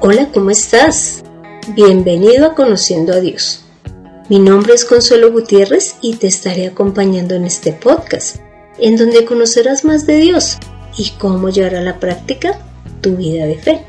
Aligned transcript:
Hola, 0.00 0.28
¿cómo 0.32 0.50
estás? 0.50 1.24
Bienvenido 1.74 2.46
a 2.46 2.54
Conociendo 2.54 3.12
a 3.12 3.18
Dios. 3.18 3.64
Mi 4.28 4.38
nombre 4.38 4.72
es 4.72 4.84
Consuelo 4.84 5.32
Gutiérrez 5.32 5.96
y 6.00 6.14
te 6.14 6.28
estaré 6.28 6.68
acompañando 6.68 7.34
en 7.34 7.44
este 7.44 7.72
podcast, 7.72 8.36
en 8.78 8.96
donde 8.96 9.24
conocerás 9.24 9.84
más 9.84 10.06
de 10.06 10.18
Dios 10.18 10.58
y 10.96 11.10
cómo 11.18 11.48
llevar 11.48 11.74
a 11.74 11.80
la 11.80 11.98
práctica 11.98 12.60
tu 13.00 13.16
vida 13.16 13.44
de 13.46 13.56
fe. 13.56 13.84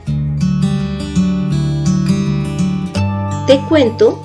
Te 3.45 3.61
cuento, 3.69 4.19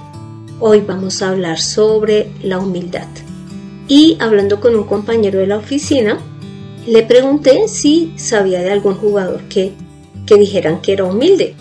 hoy 0.61 0.81
vamos 0.81 1.21
a 1.21 1.29
hablar 1.29 1.61
sobre 1.61 2.31
la 2.43 2.61
humildad. 2.61 3.09
Y 3.89 4.17
hablando 4.21 4.59
con 4.59 4.75
un 4.75 4.85
compañero 4.85 5.39
de 5.39 5.49
la 5.49 5.59
oficina, 5.59 6.19
le 6.87 7.03
pregunté 7.03 7.69
si 7.69 8.15
sabía 8.17 8.63
de 8.63 8.73
algún 8.73 8.95
jugador 8.95 9.43
que, 9.51 9.75
que 10.25 10.37
dijeran 10.37 10.81
que 10.81 10.95
era 10.95 11.05
humilde 11.05 11.55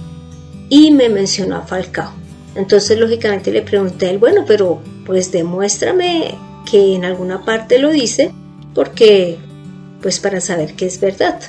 y 0.69 0.91
me 0.91 1.09
mencionó 1.09 1.57
a 1.57 1.61
Falcao. 1.67 2.11
Entonces 2.55 2.99
lógicamente 2.99 3.51
le 3.51 3.61
pregunté 3.61 4.07
a 4.07 4.09
él, 4.11 4.17
bueno, 4.17 4.43
pero 4.47 4.81
pues 5.05 5.31
demuéstrame 5.31 6.35
que 6.69 6.95
en 6.95 7.05
alguna 7.05 7.43
parte 7.43 7.79
lo 7.79 7.89
dice 7.89 8.31
porque 8.73 9.37
pues 10.01 10.19
para 10.19 10.41
saber 10.41 10.75
que 10.75 10.85
es 10.85 10.99
verdad. 10.99 11.39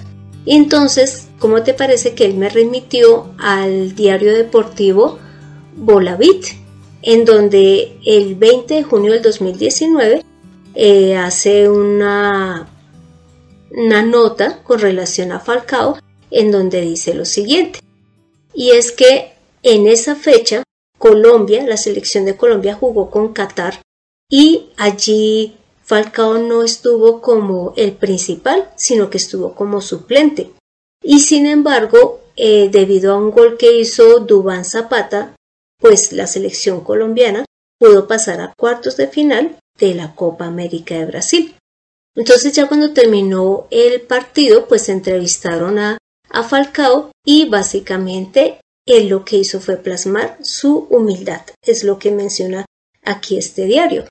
Y 0.45 0.57
entonces, 0.57 1.29
¿cómo 1.39 1.63
te 1.63 1.75
parece 1.75 2.15
que 2.15 2.27
él 2.27 2.35
me 2.35 2.49
remitió 2.49 3.35
al 3.39 3.95
diario 3.95 4.33
deportivo 4.35 5.19
Bolavit, 5.77 6.47
en 7.03 7.25
donde 7.25 7.97
el 8.05 8.35
20 8.35 8.75
de 8.75 8.83
junio 8.83 9.13
del 9.13 9.23
2019 9.23 10.25
eh, 10.75 11.17
hace 11.17 11.69
una 11.69 12.69
una 13.77 14.03
nota 14.03 14.63
con 14.63 14.79
relación 14.79 15.33
a 15.33 15.41
Falcao 15.41 15.99
en 16.31 16.51
donde 16.51 16.81
dice 16.81 17.15
lo 17.15 17.25
siguiente. 17.25 17.81
Y 18.55 18.71
es 18.71 18.93
que 18.93 19.33
en 19.63 19.87
esa 19.87 20.15
fecha 20.15 20.63
Colombia, 20.99 21.67
la 21.67 21.77
selección 21.77 22.25
de 22.25 22.37
Colombia 22.37 22.75
jugó 22.75 23.11
con 23.11 23.33
Qatar 23.33 23.83
y 24.31 24.71
allí 24.77 25.57
Falcao 25.83 26.39
no 26.39 26.63
estuvo 26.63 27.21
como 27.21 27.75
el 27.77 27.93
principal, 27.93 28.71
sino 28.77 29.11
que 29.11 29.19
estuvo 29.19 29.55
como 29.55 29.81
suplente. 29.81 30.51
Y 31.03 31.21
sin 31.21 31.47
embargo, 31.47 32.21
eh, 32.37 32.69
debido 32.71 33.13
a 33.13 33.19
un 33.19 33.31
gol 33.31 33.59
que 33.59 33.79
hizo 33.79 34.21
Dubán 34.21 34.65
Zapata, 34.65 35.37
pues 35.79 36.13
la 36.13 36.27
selección 36.27 36.81
colombiana 36.83 37.45
pudo 37.79 38.09
pasar 38.09 38.41
a 38.41 38.55
cuartos 38.57 38.97
de 38.97 39.09
final 39.09 39.59
de 39.79 39.95
la 39.95 40.15
Copa 40.15 40.47
América 40.47 40.95
de 40.95 41.05
Brasil. 41.05 41.55
Entonces 42.17 42.55
ya 42.55 42.67
cuando 42.67 42.93
terminó 42.93 43.67
el 43.71 44.01
partido, 44.01 44.67
pues 44.67 44.89
entrevistaron 44.89 45.79
a, 45.79 45.99
a 46.35 46.43
Falcao 46.43 47.13
y 47.25 47.49
básicamente 47.49 48.61
él 48.87 49.09
lo 49.09 49.25
que 49.25 49.37
hizo 49.37 49.61
fue 49.61 49.77
plasmar 49.77 50.37
su 50.43 50.87
humildad, 50.91 51.43
es 51.63 51.85
lo 51.85 51.99
que 51.99 52.11
menciona 52.11 52.67
aquí 53.03 53.39
este 53.39 53.67
diario. 53.67 54.07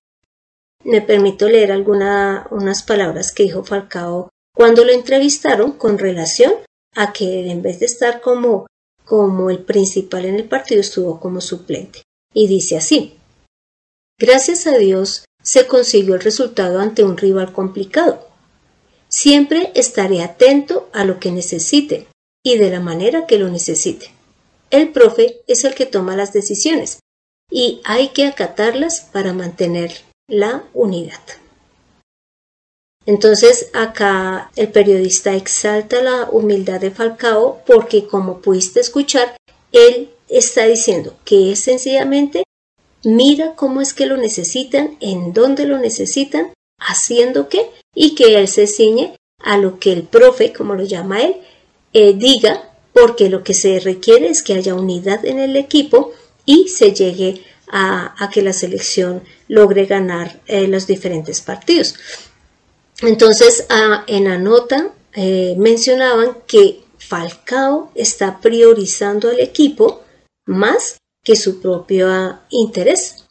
Me 0.85 1.01
permito 1.01 1.49
leer 1.49 1.71
algunas 1.71 2.47
unas 2.49 2.81
palabras 2.83 3.31
que 3.31 3.43
dijo 3.43 3.63
Falcao 3.63 4.29
cuando 4.55 4.85
lo 4.85 4.93
entrevistaron 4.93 5.73
con 5.73 5.97
relación 5.97 6.53
a 6.95 7.11
que 7.11 7.51
en 7.51 7.61
vez 7.61 7.79
de 7.79 7.87
estar 7.87 8.21
como, 8.21 8.67
como 9.03 9.49
el 9.49 9.59
principal 9.59 10.25
en 10.25 10.35
el 10.35 10.45
partido 10.45 10.79
estuvo 10.79 11.19
como 11.19 11.41
suplente. 11.41 12.03
Y 12.33 12.47
dice 12.47 12.77
así, 12.77 13.17
Gracias 14.17 14.65
a 14.67 14.77
Dios 14.77 15.25
se 15.41 15.67
consiguió 15.67 16.15
el 16.15 16.21
resultado 16.21 16.79
ante 16.79 17.03
un 17.03 17.17
rival 17.17 17.51
complicado. 17.51 18.27
Siempre 19.09 19.71
estaré 19.75 20.21
atento 20.21 20.89
a 20.93 21.03
lo 21.03 21.19
que 21.19 21.31
necesite 21.31 22.07
y 22.43 22.57
de 22.57 22.69
la 22.69 22.79
manera 22.79 23.25
que 23.25 23.39
lo 23.39 23.49
necesite. 23.49 24.11
El 24.69 24.91
profe 24.91 25.41
es 25.47 25.63
el 25.63 25.73
que 25.75 25.85
toma 25.85 26.15
las 26.15 26.33
decisiones 26.33 26.99
y 27.49 27.81
hay 27.83 28.09
que 28.09 28.25
acatarlas 28.25 29.01
para 29.01 29.33
mantener 29.33 29.93
la 30.27 30.63
unidad. 30.73 31.21
Entonces 33.05 33.69
acá 33.73 34.51
el 34.55 34.69
periodista 34.69 35.35
exalta 35.35 36.01
la 36.01 36.29
humildad 36.31 36.79
de 36.79 36.91
Falcao 36.91 37.61
porque 37.65 38.07
como 38.07 38.39
pudiste 38.41 38.79
escuchar, 38.79 39.35
él 39.71 40.09
está 40.29 40.65
diciendo 40.65 41.15
que 41.25 41.51
es 41.51 41.59
sencillamente 41.59 42.43
mira 43.03 43.55
cómo 43.55 43.81
es 43.81 43.93
que 43.93 44.05
lo 44.05 44.17
necesitan, 44.17 44.97
en 44.99 45.33
dónde 45.33 45.65
lo 45.65 45.77
necesitan, 45.77 46.53
haciendo 46.79 47.49
qué, 47.49 47.69
y 47.93 48.15
que 48.15 48.37
él 48.37 48.47
se 48.47 48.67
ciñe 48.67 49.15
a 49.39 49.57
lo 49.57 49.79
que 49.79 49.91
el 49.91 50.03
profe, 50.03 50.53
como 50.53 50.75
lo 50.75 50.83
llama 50.83 51.21
él, 51.21 51.35
eh, 51.93 52.13
diga, 52.13 52.69
porque 52.93 53.29
lo 53.29 53.43
que 53.43 53.53
se 53.53 53.79
requiere 53.79 54.29
es 54.29 54.43
que 54.43 54.53
haya 54.53 54.75
unidad 54.75 55.25
en 55.25 55.39
el 55.39 55.55
equipo 55.55 56.11
y 56.45 56.67
se 56.67 56.93
llegue 56.93 57.43
a, 57.67 58.29
que 58.31 58.43
la 58.43 58.53
selección 58.53 59.23
logre 59.47 59.85
ganar 59.85 60.39
eh, 60.45 60.67
los 60.67 60.85
diferentes 60.85 61.41
partidos. 61.41 61.95
Entonces, 63.01 63.65
en 64.07 64.23
la 64.25 64.37
nota 64.37 64.93
eh, 65.13 65.55
mencionaban 65.57 66.37
que 66.45 66.83
Falcao 66.97 67.91
está 67.95 68.39
priorizando 68.39 69.29
al 69.29 69.39
equipo 69.39 70.03
más 70.45 70.97
que 71.23 71.35
su 71.35 71.59
propio 71.61 72.39
interés. 72.49 73.25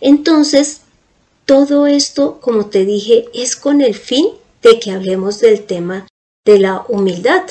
Entonces, 0.00 0.80
todo 1.44 1.86
esto, 1.86 2.40
como 2.40 2.66
te 2.66 2.84
dije, 2.84 3.26
es 3.32 3.56
con 3.56 3.80
el 3.80 3.94
fin 3.94 4.28
de 4.62 4.80
que 4.80 4.90
hablemos 4.90 5.40
del 5.40 5.64
tema 5.64 6.06
de 6.44 6.58
la 6.58 6.84
humildad, 6.88 7.44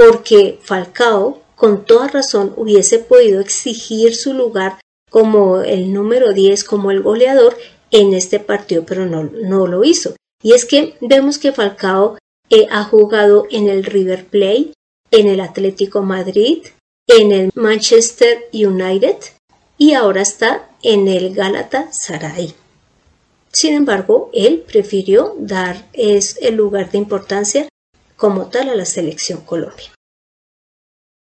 porque 0.00 0.58
Falcao, 0.62 1.42
con 1.56 1.84
toda 1.84 2.08
razón, 2.08 2.54
hubiese 2.56 3.00
podido 3.00 3.38
exigir 3.38 4.16
su 4.16 4.32
lugar 4.32 4.80
como 5.10 5.60
el 5.60 5.92
número 5.92 6.32
10, 6.32 6.64
como 6.64 6.90
el 6.90 7.02
goleador 7.02 7.54
en 7.90 8.14
este 8.14 8.40
partido, 8.40 8.86
pero 8.86 9.04
no, 9.04 9.24
no 9.24 9.66
lo 9.66 9.84
hizo. 9.84 10.14
Y 10.42 10.54
es 10.54 10.64
que 10.64 10.94
vemos 11.02 11.38
que 11.38 11.52
Falcao 11.52 12.16
eh, 12.48 12.66
ha 12.70 12.84
jugado 12.84 13.46
en 13.50 13.68
el 13.68 13.84
River 13.84 14.24
Plate, 14.24 14.72
en 15.10 15.28
el 15.28 15.40
Atlético 15.40 16.00
Madrid, 16.00 16.62
en 17.06 17.32
el 17.32 17.50
Manchester 17.54 18.48
United 18.54 19.16
y 19.76 19.92
ahora 19.92 20.22
está 20.22 20.70
en 20.82 21.08
el 21.08 21.34
Galatasaray. 21.34 22.54
Sin 23.52 23.74
embargo, 23.74 24.30
él 24.32 24.64
prefirió 24.66 25.34
dar 25.38 25.90
es 25.92 26.38
el 26.40 26.54
lugar 26.54 26.90
de 26.90 26.96
importancia 26.96 27.68
como 28.20 28.50
tal 28.50 28.68
a 28.68 28.74
la 28.74 28.84
selección 28.84 29.40
Colombia. 29.40 29.90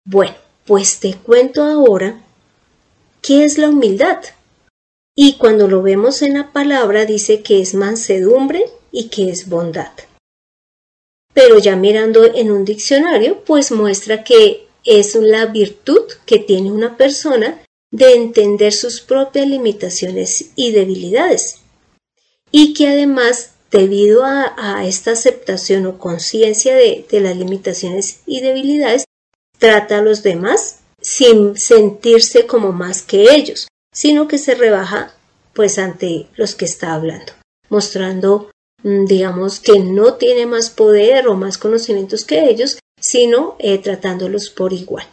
Bueno, 0.06 0.36
pues 0.66 1.02
te 1.02 1.14
cuento 1.16 1.66
ahora 1.66 2.24
qué 3.22 3.44
es 3.44 3.58
la 3.58 3.68
humildad. 3.68 4.24
Y 5.14 5.34
cuando 5.38 5.68
lo 5.68 5.82
vemos 5.82 6.22
en 6.22 6.36
la 6.36 6.54
palabra 6.54 7.06
dice 7.06 7.42
que 7.42 7.60
es 7.60 7.74
mansedumbre 7.74 8.70
y 8.94 9.10
que 9.10 9.30
es 9.30 9.50
bondad. 9.50 9.92
Pero 11.34 11.60
ya 11.60 11.76
mirando 11.76 12.24
en 12.24 12.50
un 12.50 12.64
diccionario, 12.64 13.44
pues 13.44 13.74
muestra 13.74 14.24
que 14.24 14.68
es 14.86 15.16
la 15.16 15.48
virtud 15.48 16.04
que 16.26 16.40
tiene 16.40 16.72
una 16.72 16.96
persona 16.96 17.62
de 17.92 18.16
entender 18.16 18.72
sus 18.72 19.02
propias 19.02 19.48
limitaciones 19.48 20.52
y 20.56 20.72
debilidades 20.72 21.60
y 22.52 22.74
que 22.74 22.88
además 22.88 23.55
debido 23.76 24.24
a, 24.24 24.86
esta 24.86 25.12
aceptación 25.12 25.86
o 25.86 25.98
conciencia 25.98 26.76
de, 26.76 27.06
las 27.12 27.36
limitaciones 27.36 28.22
y 28.26 28.42
debilidades 28.42 29.04
trata 29.60 30.00
a 30.00 30.02
los 30.02 30.24
demás 30.24 30.80
sin 31.02 31.58
sentirse 31.58 32.46
como 32.46 32.72
más 32.72 33.02
que 33.02 33.36
ellos, 33.36 33.68
sino 33.94 34.28
que 34.28 34.38
se 34.38 34.56
rebaja 34.56 35.14
pues 35.54 35.78
ante 35.78 36.28
los 36.36 36.56
que 36.56 36.66
está 36.66 36.94
hablando, 36.94 37.34
mostrando 37.70 38.50
mm, 38.84 39.06
digamos 39.06 39.60
que 39.60 39.80
no 39.80 40.16
tiene 40.16 40.46
más 40.46 40.70
poder 40.70 41.28
o 41.28 41.36
más 41.36 41.58
conocimientos 41.58 42.26
que 42.26 42.50
ellos 42.50 42.80
sino 43.00 43.56
eh, 43.60 43.78
tratándolos 43.78 44.50
por 44.50 44.74
igual. 44.74 45.06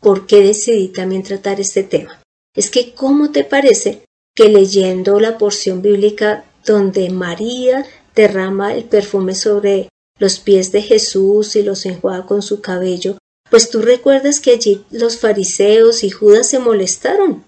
¿Por 0.00 0.26
qué 0.26 0.40
decidí 0.40 0.88
también 0.88 1.22
tratar 1.22 1.60
este 1.60 1.82
tema? 1.82 2.22
Es 2.54 2.70
que, 2.70 2.94
¿cómo 2.94 3.32
te 3.32 3.44
parece 3.44 4.02
que 4.34 4.48
leyendo 4.48 5.18
la 5.20 5.36
porción 5.36 5.82
bíblica 5.82 6.44
donde 6.66 7.08
María 7.10 7.86
derrama 8.14 8.74
el 8.74 8.84
perfume 8.84 9.34
sobre 9.34 9.88
los 10.18 10.38
pies 10.38 10.72
de 10.72 10.82
Jesús 10.82 11.56
y 11.56 11.62
los 11.62 11.86
enjuaga 11.86 12.26
con 12.26 12.42
su 12.42 12.60
cabello, 12.60 13.18
pues 13.50 13.70
tú 13.70 13.80
recuerdas 13.80 14.40
que 14.40 14.52
allí 14.52 14.84
los 14.90 15.18
fariseos 15.18 16.02
y 16.02 16.10
Judas 16.10 16.48
se 16.48 16.58
molestaron 16.58 17.44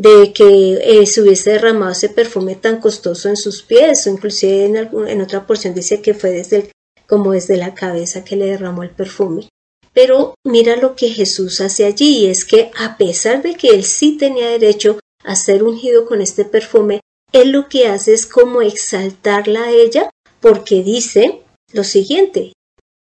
de 0.00 0.32
que 0.32 0.78
eh, 0.82 1.06
se 1.06 1.20
hubiese 1.20 1.50
derramado 1.50 1.92
ese 1.92 2.08
perfume 2.08 2.54
tan 2.54 2.80
costoso 2.80 3.28
en 3.28 3.36
sus 3.36 3.62
pies, 3.62 4.06
o 4.06 4.10
inclusive 4.10 4.64
en, 4.64 5.20
otra 5.20 5.46
porción 5.46 5.74
dice 5.74 6.00
que 6.00 6.14
fue 6.14 6.30
desde 6.30 6.70
como 7.06 7.32
desde 7.32 7.58
la 7.58 7.74
cabeza 7.74 8.24
que 8.24 8.36
le 8.36 8.46
derramó 8.46 8.82
el 8.82 8.90
perfume. 8.90 9.50
Pero 9.92 10.36
mira 10.42 10.76
lo 10.76 10.96
que 10.96 11.10
Jesús 11.10 11.60
hace 11.60 11.84
allí, 11.84 12.20
y 12.20 12.26
es 12.28 12.46
que 12.46 12.70
a 12.78 12.96
pesar 12.96 13.42
de 13.42 13.56
que 13.56 13.70
él 13.70 13.84
sí 13.84 14.16
tenía 14.16 14.48
derecho 14.48 14.98
a 15.22 15.36
ser 15.36 15.64
ungido 15.64 16.06
con 16.06 16.22
este 16.22 16.46
perfume, 16.46 17.00
él 17.32 17.50
lo 17.50 17.68
que 17.68 17.86
hace 17.86 18.14
es 18.14 18.26
como 18.26 18.62
exaltarla 18.62 19.64
a 19.64 19.70
ella 19.70 20.10
porque 20.40 20.82
dice 20.82 21.42
lo 21.72 21.84
siguiente, 21.84 22.52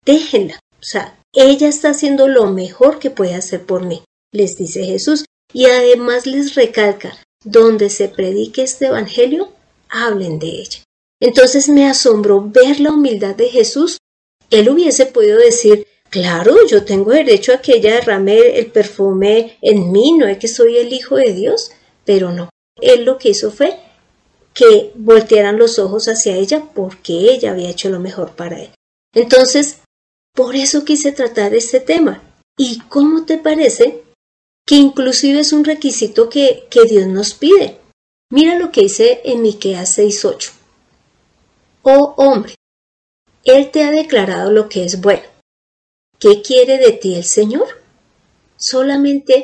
déjenla, 0.05 0.59
o 0.79 0.83
sea, 0.83 1.19
ella 1.33 1.67
está 1.67 1.89
haciendo 1.89 2.27
lo 2.27 2.45
mejor 2.47 2.99
que 2.99 3.09
puede 3.09 3.35
hacer 3.35 3.65
por 3.65 3.83
mí, 3.83 4.03
les 4.31 4.57
dice 4.57 4.85
Jesús, 4.85 5.25
y 5.51 5.65
además 5.65 6.25
les 6.25 6.55
recalca, 6.55 7.17
donde 7.43 7.89
se 7.89 8.07
predique 8.07 8.63
este 8.63 8.87
Evangelio, 8.87 9.51
hablen 9.89 10.39
de 10.39 10.47
ella. 10.47 10.83
Entonces 11.19 11.69
me 11.69 11.87
asombró 11.87 12.41
ver 12.41 12.79
la 12.79 12.91
humildad 12.91 13.35
de 13.35 13.49
Jesús. 13.49 13.97
Él 14.49 14.69
hubiese 14.69 15.05
podido 15.05 15.37
decir, 15.37 15.87
claro, 16.09 16.55
yo 16.67 16.83
tengo 16.83 17.11
derecho 17.11 17.53
a 17.53 17.59
que 17.59 17.77
ella 17.77 17.95
derrame 17.95 18.59
el 18.59 18.67
perfume 18.67 19.57
en 19.61 19.91
mí, 19.91 20.13
no 20.13 20.27
es 20.27 20.37
que 20.37 20.47
soy 20.47 20.77
el 20.77 20.91
Hijo 20.91 21.15
de 21.15 21.33
Dios, 21.33 21.71
pero 22.05 22.31
no. 22.31 22.49
Él 22.81 23.05
lo 23.05 23.17
que 23.17 23.29
hizo 23.29 23.51
fue 23.51 23.79
que 24.53 24.91
voltearan 24.95 25.57
los 25.57 25.79
ojos 25.79 26.07
hacia 26.07 26.35
ella 26.35 26.63
porque 26.73 27.13
ella 27.33 27.51
había 27.51 27.69
hecho 27.69 27.89
lo 27.89 27.99
mejor 27.99 28.35
para 28.35 28.61
él. 28.61 28.69
Entonces, 29.13 29.79
por 30.33 30.55
eso 30.55 30.85
quise 30.85 31.11
tratar 31.11 31.53
este 31.53 31.79
tema. 31.79 32.23
¿Y 32.57 32.79
cómo 32.89 33.25
te 33.25 33.37
parece 33.37 34.03
que 34.65 34.75
inclusive 34.75 35.39
es 35.39 35.53
un 35.53 35.63
requisito 35.63 36.29
que, 36.29 36.67
que 36.69 36.85
Dios 36.85 37.07
nos 37.07 37.33
pide? 37.33 37.79
Mira 38.31 38.57
lo 38.57 38.71
que 38.71 38.81
dice 38.81 39.21
en 39.25 39.41
Miqueas 39.41 39.97
6:8. 39.97 40.51
Oh 41.83 42.13
hombre, 42.17 42.55
Él 43.43 43.69
te 43.71 43.83
ha 43.83 43.91
declarado 43.91 44.51
lo 44.51 44.69
que 44.69 44.85
es 44.85 45.01
bueno. 45.01 45.23
¿Qué 46.17 46.41
quiere 46.41 46.77
de 46.77 46.93
ti 46.93 47.15
el 47.15 47.25
Señor? 47.25 47.67
Solamente 48.55 49.43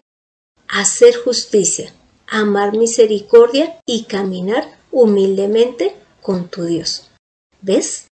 hacer 0.68 1.16
justicia, 1.18 1.94
amar 2.28 2.78
misericordia 2.78 3.80
y 3.86 4.06
caminar 4.06 4.79
humildemente 4.92 5.96
con 6.22 6.50
tu 6.50 6.66
Dios. 6.66 7.10
¿Ves? 7.62 8.08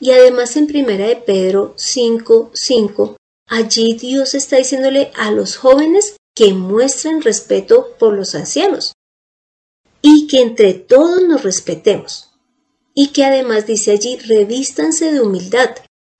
Y 0.00 0.12
además 0.12 0.56
en 0.56 0.66
primera 0.66 1.06
de 1.06 1.16
Pedro 1.16 1.74
5, 1.76 2.52
5, 2.54 3.16
allí 3.48 3.94
Dios 3.94 4.34
está 4.34 4.56
diciéndole 4.56 5.10
a 5.16 5.30
los 5.30 5.56
jóvenes 5.56 6.16
que 6.34 6.52
muestren 6.52 7.20
respeto 7.20 7.96
por 7.98 8.14
los 8.14 8.34
ancianos 8.34 8.92
y 10.02 10.28
que 10.28 10.40
entre 10.40 10.74
todos 10.74 11.22
nos 11.22 11.42
respetemos. 11.42 12.30
Y 12.94 13.08
que 13.08 13.24
además 13.24 13.66
dice 13.66 13.92
allí, 13.92 14.18
revístanse 14.18 15.12
de 15.12 15.20
humildad, 15.20 15.70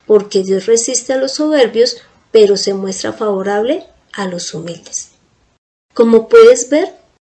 porque 0.06 0.42
Dios 0.42 0.66
resiste 0.66 1.12
a 1.12 1.16
los 1.16 1.32
soberbios, 1.32 1.98
pero 2.30 2.56
se 2.56 2.74
muestra 2.74 3.12
favorable 3.12 3.86
a 4.12 4.26
los 4.26 4.54
humildes. 4.54 5.10
Como 5.94 6.28
puedes 6.28 6.68
ver, 6.70 6.94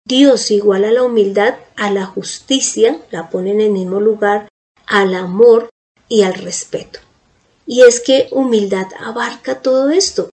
Dios 0.09 0.51
iguala 0.51 0.91
la 0.91 1.03
humildad 1.03 1.57
a 1.77 1.91
la 1.91 2.07
justicia, 2.07 2.99
la 3.11 3.29
pone 3.29 3.51
en 3.51 3.61
el 3.61 3.71
mismo 3.71 4.01
lugar, 4.01 4.49
al 4.87 5.15
amor 5.15 5.69
y 6.09 6.23
al 6.23 6.33
respeto. 6.33 7.01
Y 7.67 7.83
es 7.83 8.01
que 8.01 8.29
humildad 8.31 8.87
abarca 8.99 9.61
todo 9.61 9.91
esto. 9.91 10.31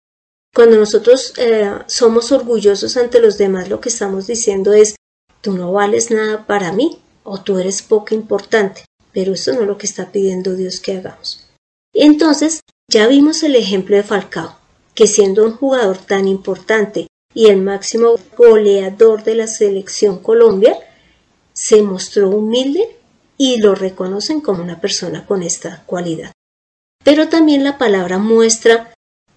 Cuando 0.55 0.77
nosotros 0.77 1.33
eh, 1.35 1.69
somos 1.87 2.31
orgullosos 2.31 2.95
ante 2.95 3.19
los 3.19 3.37
demás, 3.37 3.67
lo 3.67 3.81
que 3.81 3.89
estamos 3.89 4.27
diciendo 4.27 4.71
es, 4.71 4.95
tú 5.41 5.51
no 5.51 5.73
vales 5.73 6.09
nada 6.09 6.47
para 6.47 6.71
mí 6.71 7.01
o 7.25 7.41
tú 7.41 7.59
eres 7.59 7.81
poco 7.81 8.15
importante. 8.15 8.85
Pero 9.11 9.33
eso 9.33 9.51
no 9.51 9.61
es 9.61 9.67
lo 9.67 9.77
que 9.77 9.87
está 9.87 10.09
pidiendo 10.09 10.55
Dios 10.55 10.79
que 10.79 10.95
hagamos. 10.95 11.45
Entonces, 11.93 12.61
ya 12.89 13.07
vimos 13.07 13.43
el 13.43 13.57
ejemplo 13.57 13.97
de 13.97 14.03
Falcao, 14.03 14.57
que 14.93 15.05
siendo 15.05 15.43
un 15.43 15.51
jugador 15.51 15.97
tan 15.97 16.29
importante 16.29 17.07
y 17.35 17.47
el 17.47 17.61
máximo 17.61 18.15
goleador 18.35 19.23
de 19.23 19.35
la 19.35 19.45
selección 19.45 20.19
Colombia, 20.19 20.75
se 21.53 21.83
mostró 21.83 22.29
humilde 22.29 22.97
y 23.37 23.57
lo 23.57 23.75
reconocen 23.75 24.41
como 24.41 24.63
una 24.63 24.81
persona 24.81 25.25
con 25.27 25.43
esta 25.43 25.83
cualidad. 25.85 26.31
Pero 27.03 27.29
también 27.29 27.63
la 27.63 27.77
palabra 27.77 28.17
muestra 28.17 28.93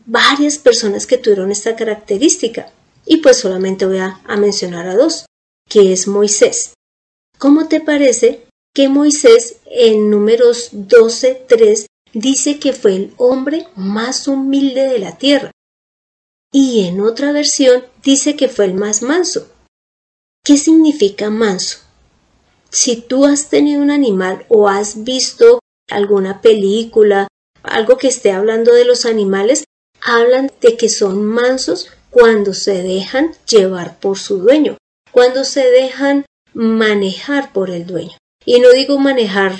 varias 0.07 0.59
personas 0.59 1.07
que 1.07 1.19
tuvieron 1.19 1.51
esta 1.51 1.77
característica 1.77 2.73
y 3.05 3.19
pues 3.19 3.39
solamente 3.39 3.85
voy 3.85 3.99
a, 3.99 4.21
mencionar 4.39 4.87
a 4.87 4.95
dos, 4.95 5.27
que 5.69 5.93
es 5.93 6.07
Moisés. 6.07 6.75
¿Cómo 7.39 7.69
te 7.69 7.81
parece 7.81 8.47
que 8.75 8.89
Moisés 8.89 9.57
en 9.67 10.11
números 10.11 10.71
12.3 10.73 11.87
dice 12.13 12.59
que 12.59 12.73
fue 12.73 12.95
el 12.95 13.13
hombre 13.17 13.67
más 13.75 14.29
humilde 14.29 14.87
de 14.87 14.99
la 14.99 15.19
tierra? 15.19 15.51
Y 16.53 16.87
en 16.87 17.01
otra 17.01 17.33
versión 17.33 17.85
dice 18.03 18.37
que 18.37 18.49
fue 18.49 18.65
el 18.65 18.75
más 18.75 19.03
manso. 19.03 19.49
¿Qué 20.45 20.57
significa 20.57 21.31
manso? 21.31 21.89
si 22.71 22.97
tú 22.97 23.25
has 23.25 23.49
tenido 23.49 23.81
un 23.81 23.91
animal 23.91 24.45
o 24.49 24.69
has 24.69 25.05
visto 25.05 25.61
alguna 25.91 26.41
película, 26.41 27.29
algo 27.63 27.97
que 27.97 28.09
esté 28.09 28.33
hablando 28.33 28.73
de 28.73 28.85
los 28.85 29.07
animales, 29.07 29.65
hablan 30.01 30.51
de 30.61 30.77
que 30.77 30.89
son 30.89 31.25
mansos 31.25 31.91
cuando 32.11 32.55
se 32.55 32.83
dejan 32.83 33.35
llevar 33.49 33.99
por 33.99 34.19
su 34.19 34.39
dueño, 34.39 34.77
cuando 35.13 35.45
se 35.45 35.69
dejan 35.71 36.25
manejar 36.55 37.53
por 37.53 37.71
el 37.71 37.87
dueño. 37.87 38.17
Y 38.45 38.61
no 38.61 38.71
digo 38.71 38.99
manejar, 38.99 39.55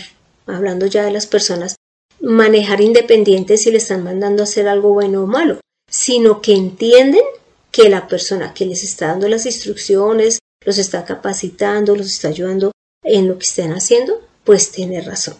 hablando 0.47 0.87
ya 0.87 1.05
de 1.05 1.11
las 1.11 1.27
personas, 1.27 1.77
manejar 2.21 2.81
independientes 2.81 3.63
si 3.63 3.71
le 3.71 3.79
están 3.79 4.03
mandando 4.03 4.43
a 4.43 4.45
hacer 4.45 4.69
algo 4.69 4.93
bueno 4.93 5.23
o 5.23 5.27
malo, 5.27 5.61
sino 5.89 6.41
que 6.41 6.55
entienden 6.55 7.23
que 7.71 7.89
la 7.89 8.09
persona 8.09 8.55
que 8.55 8.67
les 8.67 8.83
está 8.83 9.09
dando 9.09 9.29
las 9.29 9.47
instrucciones, 9.47 10.39
los 10.65 10.79
está 10.79 11.05
capacitando, 11.05 11.97
los 11.97 12.07
está 12.07 12.29
ayudando 12.29 12.73
en 13.03 13.29
lo 13.29 13.39
que 13.39 13.47
estén 13.47 13.73
haciendo, 13.73 14.21
pues 14.45 14.71
tiene 14.71 15.01
razón. 15.01 15.37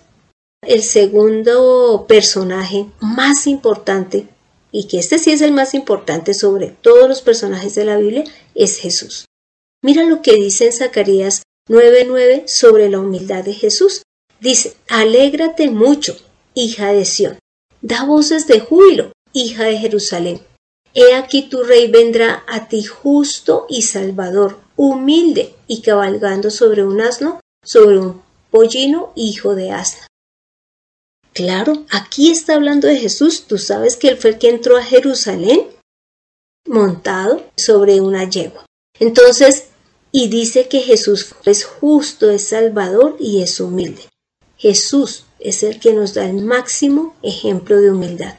El 0.63 0.83
segundo 0.83 2.07
personaje 2.09 2.87
más 3.01 3.47
importante, 3.47 4.29
y 4.73 4.87
que 4.87 4.99
este 4.99 5.19
sí 5.19 5.33
es 5.33 5.41
el 5.41 5.53
más 5.53 5.75
importante 5.75 6.35
sobre 6.35 6.69
todos 6.69 7.09
los 7.09 7.23
personajes 7.23 7.75
de 7.75 7.85
la 7.85 7.97
Biblia, 7.97 8.25
es 8.55 8.79
Jesús. 8.79 9.27
Mira 9.83 10.05
lo 10.05 10.23
que 10.23 10.35
dice 10.35 10.67
en 10.67 10.73
Zacarías 10.73 11.43
9:9 11.69 12.49
sobre 12.49 12.89
la 12.89 12.99
humildad 12.99 13.45
de 13.45 13.55
Jesús. 13.55 14.03
Dice, 14.41 14.75
alégrate 14.89 15.71
mucho, 15.71 16.17
hija 16.55 16.93
de 16.93 17.05
Sión, 17.05 17.39
da 17.83 18.05
voces 18.05 18.47
de 18.47 18.61
júbilo, 18.61 19.13
hija 19.39 19.65
de 19.65 19.79
Jerusalén. 19.79 20.41
He 20.95 21.15
aquí 21.15 21.43
tu 21.43 21.63
rey 21.63 21.91
vendrá 21.91 22.45
a 22.47 22.69
ti 22.69 22.83
justo 22.83 23.67
y 23.69 23.83
salvador, 23.83 24.59
humilde 24.77 25.55
y 25.67 25.83
cabalgando 25.83 26.51
sobre 26.51 26.85
un 26.85 27.01
asno, 27.01 27.41
sobre 27.63 27.99
un 27.99 28.23
pollino 28.51 29.13
hijo 29.15 29.55
de 29.55 29.71
asna. 29.71 30.07
Claro, 31.33 31.85
aquí 31.91 32.31
está 32.31 32.55
hablando 32.55 32.89
de 32.89 32.97
Jesús. 32.97 33.45
Tú 33.47 33.59
sabes 33.59 33.97
que 33.97 34.09
él 34.09 34.17
fue 34.17 34.31
el 34.31 34.39
que 34.39 34.49
entró 34.49 34.77
a 34.77 34.83
Jerusalén 34.83 35.69
montado 36.67 37.45
sobre 37.57 38.01
una 38.01 38.29
yegua. 38.29 38.67
Entonces, 38.99 39.69
y 40.11 40.29
dice 40.29 40.69
que 40.69 40.81
Jesús 40.81 41.35
es 41.45 41.65
justo, 41.65 42.31
es 42.31 42.49
salvador 42.49 43.17
y 43.21 43.43
es 43.43 43.61
humilde. 43.61 44.03
Jesús 44.57 45.25
es 45.39 45.63
el 45.63 45.79
que 45.79 45.93
nos 45.93 46.15
da 46.15 46.29
el 46.29 46.43
máximo 46.43 47.15
ejemplo 47.23 47.81
de 47.81 47.93
humildad. 47.93 48.35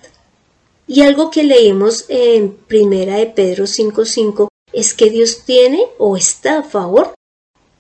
Y 0.92 1.04
algo 1.04 1.30
que 1.30 1.44
leímos 1.44 2.06
en 2.08 2.52
Primera 2.52 3.18
de 3.18 3.28
Pedro 3.28 3.68
5:5 3.68 4.48
es 4.74 4.96
que 4.96 5.12
Dios 5.12 5.44
tiene 5.46 5.86
o 6.00 6.18
está 6.18 6.58
a 6.58 6.64
favor 6.64 7.14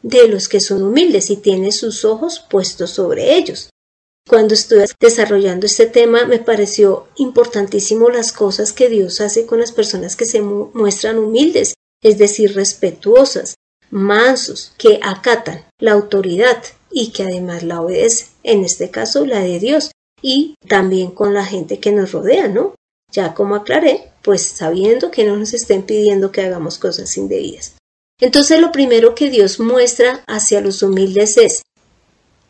de 0.04 0.28
los 0.28 0.48
que 0.48 0.60
son 0.60 0.84
humildes 0.84 1.32
y 1.32 1.38
tiene 1.38 1.72
sus 1.72 2.06
ojos 2.06 2.46
puestos 2.48 2.92
sobre 2.92 3.36
ellos. 3.36 3.72
Cuando 4.30 4.54
estuve 4.54 4.86
desarrollando 5.00 5.66
este 5.66 5.88
tema 5.88 6.26
me 6.26 6.38
pareció 6.38 7.08
importantísimo 7.16 8.12
las 8.12 8.32
cosas 8.32 8.74
que 8.74 8.90
Dios 8.90 9.22
hace 9.22 9.48
con 9.48 9.60
las 9.60 9.72
personas 9.72 10.16
que 10.16 10.26
se 10.26 10.42
muestran 10.42 11.18
humildes, 11.18 11.74
es 12.04 12.20
decir, 12.20 12.54
respetuosas, 12.54 13.56
mansos, 13.90 14.74
que 14.78 15.00
acatan 15.02 15.66
la 15.80 15.94
autoridad 15.94 16.64
y 16.92 17.12
que 17.12 17.24
además 17.24 17.64
la 17.64 17.82
obedecen, 17.82 18.28
en 18.44 18.64
este 18.64 18.92
caso 18.92 19.26
la 19.26 19.40
de 19.40 19.58
Dios, 19.58 19.90
y 20.22 20.54
también 20.68 21.10
con 21.10 21.34
la 21.34 21.46
gente 21.46 21.80
que 21.80 21.92
nos 21.92 22.12
rodea, 22.12 22.48
¿no? 22.48 22.76
Ya 23.12 23.34
como 23.34 23.56
aclaré, 23.56 24.12
pues 24.22 24.44
sabiendo 24.44 25.12
que 25.12 25.24
no 25.24 25.38
nos 25.38 25.54
estén 25.54 25.84
pidiendo 25.84 26.32
que 26.32 26.42
hagamos 26.42 26.78
cosas 26.78 27.16
indebidas. 27.18 27.76
Entonces 28.20 28.60
lo 28.60 28.72
primero 28.72 29.16
que 29.16 29.30
Dios 29.30 29.60
muestra 29.60 30.24
hacia 30.28 30.62
los 30.62 30.84
humildes 30.84 31.38
es 31.38 31.62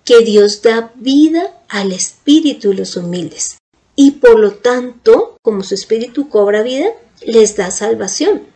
que 0.03 0.19
Dios 0.19 0.61
da 0.61 0.91
vida 0.95 1.53
al 1.67 1.91
espíritu 1.91 2.69
de 2.69 2.75
los 2.75 2.97
humildes 2.97 3.57
y 4.01 4.11
por 4.11 4.39
lo 4.39 4.53
tanto, 4.53 5.35
como 5.41 5.61
su 5.61 5.75
espíritu 5.75 6.29
cobra 6.29 6.63
vida, 6.63 6.87
les 7.21 7.57
da 7.57 7.69
salvación. 7.69 8.47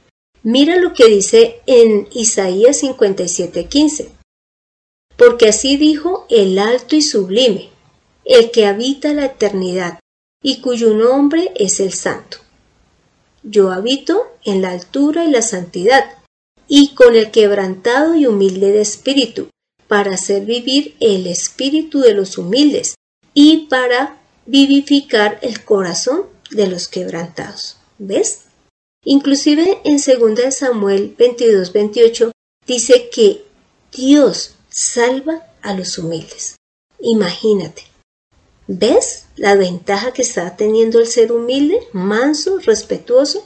Mira 0.41 0.77
lo 0.77 0.93
que 0.93 1.07
dice 1.07 1.59
en 1.65 2.07
Isaías 2.13 2.81
57:15. 2.81 4.09
Porque 5.17 5.49
así 5.49 5.75
dijo 5.75 6.25
el 6.29 6.57
alto 6.59 6.95
y 6.95 7.01
sublime, 7.01 7.71
el 8.23 8.51
que 8.51 8.65
habita 8.65 9.13
la 9.13 9.25
eternidad 9.25 9.99
y 10.43 10.61
cuyo 10.61 10.93
nombre 10.93 11.51
es 11.55 11.79
el 11.79 11.93
santo. 11.93 12.37
Yo 13.41 13.71
habito 13.71 14.21
en 14.43 14.61
la 14.61 14.71
altura 14.71 15.25
y 15.25 15.31
la 15.31 15.41
santidad 15.41 16.05
y 16.67 16.93
con 16.93 17.15
el 17.15 17.31
quebrantado 17.31 18.15
y 18.15 18.25
humilde 18.25 18.71
de 18.71 18.81
espíritu, 18.81 19.49
para 19.87 20.13
hacer 20.13 20.45
vivir 20.45 20.95
el 20.99 21.27
espíritu 21.27 21.99
de 21.99 22.13
los 22.13 22.37
humildes 22.37 22.95
y 23.33 23.67
para 23.67 24.17
vivificar 24.45 25.39
el 25.41 25.63
corazón 25.63 26.23
de 26.51 26.67
los 26.67 26.87
quebrantados. 26.87 27.77
¿Ves? 27.97 28.41
Inclusive 29.05 29.81
en 29.83 29.97
2 29.97 30.55
Samuel 30.55 31.15
22, 31.17 31.73
28 31.73 32.31
dice 32.65 33.09
que 33.09 33.43
Dios 33.91 34.55
salva 34.69 35.45
a 35.61 35.73
los 35.73 35.97
humildes. 35.97 36.55
Imagínate. 36.99 37.92
¿Ves 38.67 39.25
la 39.35 39.55
ventaja 39.55 40.13
que 40.13 40.21
está 40.21 40.55
teniendo 40.55 40.99
el 40.99 41.07
ser 41.07 41.31
humilde, 41.31 41.79
manso, 41.91 42.59
respetuoso? 42.59 43.45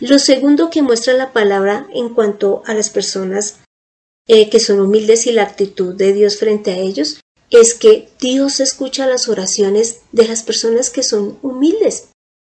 Lo 0.00 0.18
segundo 0.18 0.70
que 0.70 0.82
muestra 0.82 1.12
la 1.14 1.32
palabra 1.32 1.86
en 1.92 2.08
cuanto 2.14 2.62
a 2.66 2.74
las 2.74 2.90
personas 2.90 3.58
eh, 4.26 4.50
que 4.50 4.60
son 4.60 4.80
humildes 4.80 5.26
y 5.26 5.32
la 5.32 5.42
actitud 5.42 5.94
de 5.94 6.12
Dios 6.12 6.38
frente 6.38 6.72
a 6.72 6.78
ellos 6.78 7.20
es 7.50 7.74
que 7.74 8.10
Dios 8.20 8.60
escucha 8.60 9.06
las 9.06 9.28
oraciones 9.28 10.00
de 10.12 10.28
las 10.28 10.42
personas 10.42 10.90
que 10.90 11.02
son 11.02 11.38
humildes. 11.42 12.08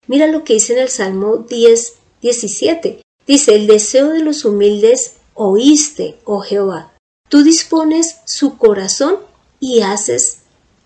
Mira 0.08 0.28
lo 0.28 0.44
que 0.44 0.54
dice 0.54 0.74
en 0.74 0.80
el 0.80 0.90
Salmo 0.90 1.38
10, 1.38 1.94
17. 2.22 3.02
Dice, 3.28 3.56
el 3.56 3.68
deseo 3.68 4.10
de 4.10 4.22
los 4.22 4.46
humildes 4.46 5.18
oíste, 5.34 6.18
oh 6.24 6.40
Jehová. 6.40 6.94
Tú 7.30 7.44
dispones 7.44 8.18
su 8.26 8.58
corazón 8.58 9.20
y 9.60 9.82
haces 9.82 10.40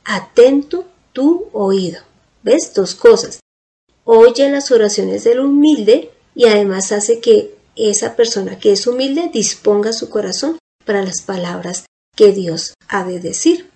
atento 0.03 0.85
tu 1.13 1.49
oído. 1.53 2.01
¿Ves? 2.43 2.73
Dos 2.73 2.95
cosas. 2.95 3.39
Oye 4.03 4.49
las 4.49 4.71
oraciones 4.71 5.23
del 5.23 5.39
humilde 5.39 6.11
y 6.35 6.45
además 6.47 6.91
hace 6.91 7.19
que 7.19 7.55
esa 7.75 8.15
persona 8.15 8.59
que 8.59 8.71
es 8.71 8.87
humilde 8.87 9.29
disponga 9.31 9.93
su 9.93 10.09
corazón 10.09 10.57
para 10.85 11.03
las 11.03 11.21
palabras 11.21 11.85
que 12.15 12.31
Dios 12.31 12.73
ha 12.87 13.05
de 13.05 13.19
decir. 13.19 13.69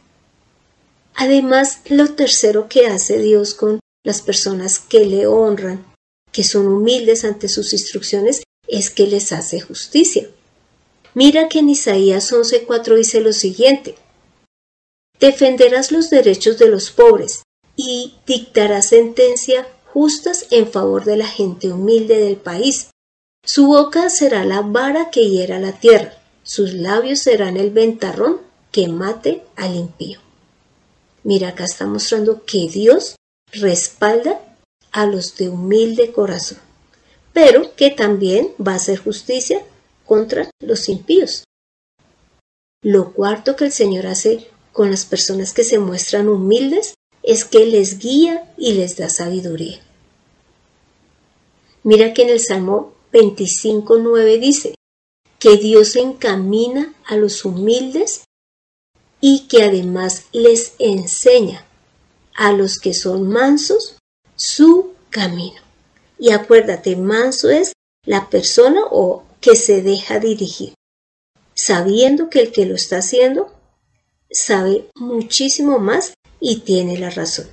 Además, 1.16 1.80
lo 1.86 2.14
tercero 2.14 2.68
que 2.68 2.88
hace 2.88 3.20
Dios 3.20 3.54
con 3.54 3.80
las 4.04 4.22
personas 4.22 4.80
que 4.80 5.06
le 5.06 5.28
honran, 5.28 5.86
que 6.32 6.44
son 6.44 6.68
humildes 6.68 7.24
ante 7.24 7.48
sus 7.48 7.72
instrucciones, 7.72 8.44
es 8.68 8.90
que 8.90 9.08
les 9.08 9.32
hace 9.32 9.62
justicia. 9.62 10.28
Mira 11.14 11.48
que 11.48 11.60
en 11.60 11.70
Isaías 11.70 12.34
11:4 12.34 12.96
dice 12.96 13.22
lo 13.22 13.32
siguiente, 13.32 13.96
Defenderás 15.20 15.92
los 15.92 16.10
derechos 16.10 16.58
de 16.58 16.70
los 16.70 16.92
pobres 16.92 17.44
y 17.76 18.16
dictarás 18.26 18.90
sentencia 18.90 19.68
justas 19.86 20.48
en 20.52 20.72
favor 20.72 21.06
de 21.06 21.18
la 21.18 21.28
gente 21.28 21.72
humilde 21.72 22.18
del 22.18 22.38
país. 22.38 22.90
Su 23.46 23.68
boca 23.68 24.10
será 24.10 24.44
la 24.44 24.62
vara 24.62 25.10
que 25.10 25.30
hiera 25.30 25.60
la 25.60 25.74
tierra, 25.74 26.18
sus 26.44 26.74
labios 26.74 27.20
serán 27.20 27.58
el 27.58 27.72
ventarrón 27.72 28.42
que 28.72 28.88
mate 28.88 29.44
al 29.56 29.76
impío. 29.76 30.20
Mira, 31.24 31.50
acá 31.50 31.64
está 31.64 31.86
mostrando 31.86 32.44
que 32.46 32.68
Dios 32.70 33.16
respalda 33.52 34.40
a 34.92 35.06
los 35.06 35.38
de 35.38 35.50
humilde 35.50 36.12
corazón, 36.12 36.60
pero 37.34 37.76
que 37.76 37.90
también 37.90 38.50
va 38.66 38.74
a 38.74 38.76
hacer 38.76 39.00
justicia 39.00 39.66
contra 40.06 40.50
los 40.60 40.90
impíos. 40.90 41.44
Lo 42.84 43.14
cuarto 43.14 43.56
que 43.56 43.66
el 43.66 43.72
Señor 43.72 44.08
hace 44.08 44.48
con 44.76 44.92
las 44.92 45.06
personas 45.06 45.54
que 45.54 45.64
se 45.64 45.80
muestran 45.80 46.28
humildes 46.28 46.96
es 47.24 47.46
que 47.46 47.66
les 47.66 47.98
guía 47.98 48.54
y 48.58 48.74
les 48.74 48.98
da 48.98 49.08
sabiduría. 49.08 49.80
Mira 51.84 52.14
que 52.14 52.24
en 52.24 52.30
el 52.30 52.42
Salmo 52.42 52.94
25.9 53.14 54.38
dice 54.38 54.76
que 55.40 55.56
Dios 55.56 55.96
encamina 55.96 56.94
a 57.06 57.16
los 57.16 57.46
humildes 57.46 58.26
y 59.22 59.48
que 59.48 59.64
además 59.64 60.26
les 60.34 60.74
enseña 60.78 61.66
a 62.36 62.52
los 62.52 62.78
que 62.78 62.94
son 62.94 63.30
mansos 63.30 63.96
su 64.36 64.92
camino. 65.10 65.62
Y 66.20 66.32
acuérdate, 66.32 66.98
manso 66.98 67.50
es 67.50 67.72
la 68.06 68.30
persona 68.30 68.82
o 68.92 69.24
que 69.40 69.56
se 69.56 69.82
deja 69.82 70.20
dirigir, 70.20 70.74
sabiendo 71.54 72.30
que 72.30 72.42
el 72.42 72.52
que 72.52 72.66
lo 72.66 72.76
está 72.76 72.98
haciendo 72.98 73.56
sabe 74.32 74.90
muchísimo 74.96 75.80
más 75.80 76.14
y 76.40 76.58
tiene 76.62 76.98
la 76.98 77.10
razón. 77.10 77.48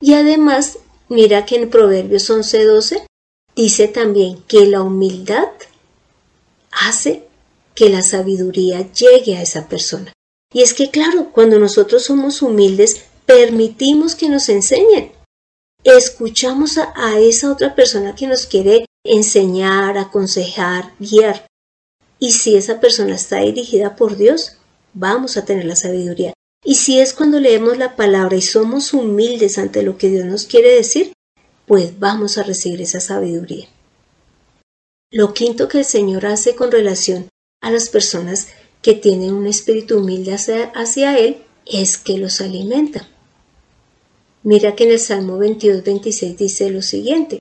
Y 0.00 0.14
además, 0.14 0.78
mira 1.08 1.46
que 1.46 1.56
en 1.56 1.70
Proverbios 1.70 2.28
11:12 2.30 3.06
dice 3.54 3.88
también 3.88 4.42
que 4.48 4.66
la 4.66 4.82
humildad 4.82 5.48
hace 6.70 7.24
que 7.74 7.88
la 7.88 8.02
sabiduría 8.02 8.92
llegue 8.92 9.36
a 9.36 9.42
esa 9.42 9.68
persona. 9.68 10.12
Y 10.52 10.62
es 10.62 10.74
que, 10.74 10.90
claro, 10.90 11.30
cuando 11.32 11.58
nosotros 11.58 12.04
somos 12.04 12.42
humildes, 12.42 13.06
permitimos 13.26 14.14
que 14.14 14.28
nos 14.28 14.48
enseñen. 14.48 15.12
Escuchamos 15.82 16.78
a, 16.78 16.92
a 16.94 17.18
esa 17.18 17.50
otra 17.50 17.74
persona 17.74 18.14
que 18.14 18.26
nos 18.26 18.46
quiere 18.46 18.86
enseñar, 19.04 19.98
aconsejar, 19.98 20.92
guiar. 20.98 21.46
Y 22.18 22.32
si 22.32 22.56
esa 22.56 22.80
persona 22.80 23.16
está 23.16 23.40
dirigida 23.40 23.96
por 23.96 24.16
Dios, 24.16 24.56
vamos 24.94 25.36
a 25.36 25.44
tener 25.44 25.66
la 25.66 25.76
sabiduría. 25.76 26.32
Y 26.64 26.76
si 26.76 26.98
es 26.98 27.12
cuando 27.12 27.40
leemos 27.40 27.76
la 27.76 27.94
palabra 27.94 28.36
y 28.36 28.40
somos 28.40 28.94
humildes 28.94 29.58
ante 29.58 29.82
lo 29.82 29.98
que 29.98 30.08
Dios 30.08 30.24
nos 30.24 30.46
quiere 30.46 30.74
decir, 30.74 31.12
pues 31.66 31.98
vamos 31.98 32.38
a 32.38 32.42
recibir 32.42 32.80
esa 32.80 33.00
sabiduría. 33.00 33.68
Lo 35.10 35.34
quinto 35.34 35.68
que 35.68 35.78
el 35.78 35.84
Señor 35.84 36.26
hace 36.26 36.54
con 36.54 36.72
relación 36.72 37.28
a 37.60 37.70
las 37.70 37.88
personas 37.88 38.48
que 38.82 38.94
tienen 38.94 39.34
un 39.34 39.46
espíritu 39.46 39.98
humilde 39.98 40.34
hacia, 40.34 41.18
Él 41.18 41.42
es 41.66 41.98
que 41.98 42.18
los 42.18 42.40
alimenta. 42.40 43.08
Mira 44.42 44.74
que 44.74 44.84
en 44.84 44.90
el 44.90 44.98
Salmo 44.98 45.38
22, 45.38 45.84
26 45.84 46.36
dice 46.36 46.70
lo 46.70 46.82
siguiente. 46.82 47.38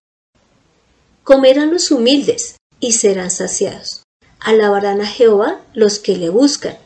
Comerán 1.24 1.72
los 1.72 1.92
humildes 1.92 2.58
y 2.80 2.94
serán 2.94 3.32
saciados. 3.32 4.04
Alabarán 4.40 5.02
a 5.02 5.08
Jehová 5.08 5.62
los 5.74 6.00
que 6.00 6.18
le 6.18 6.30
buscan 6.30 6.78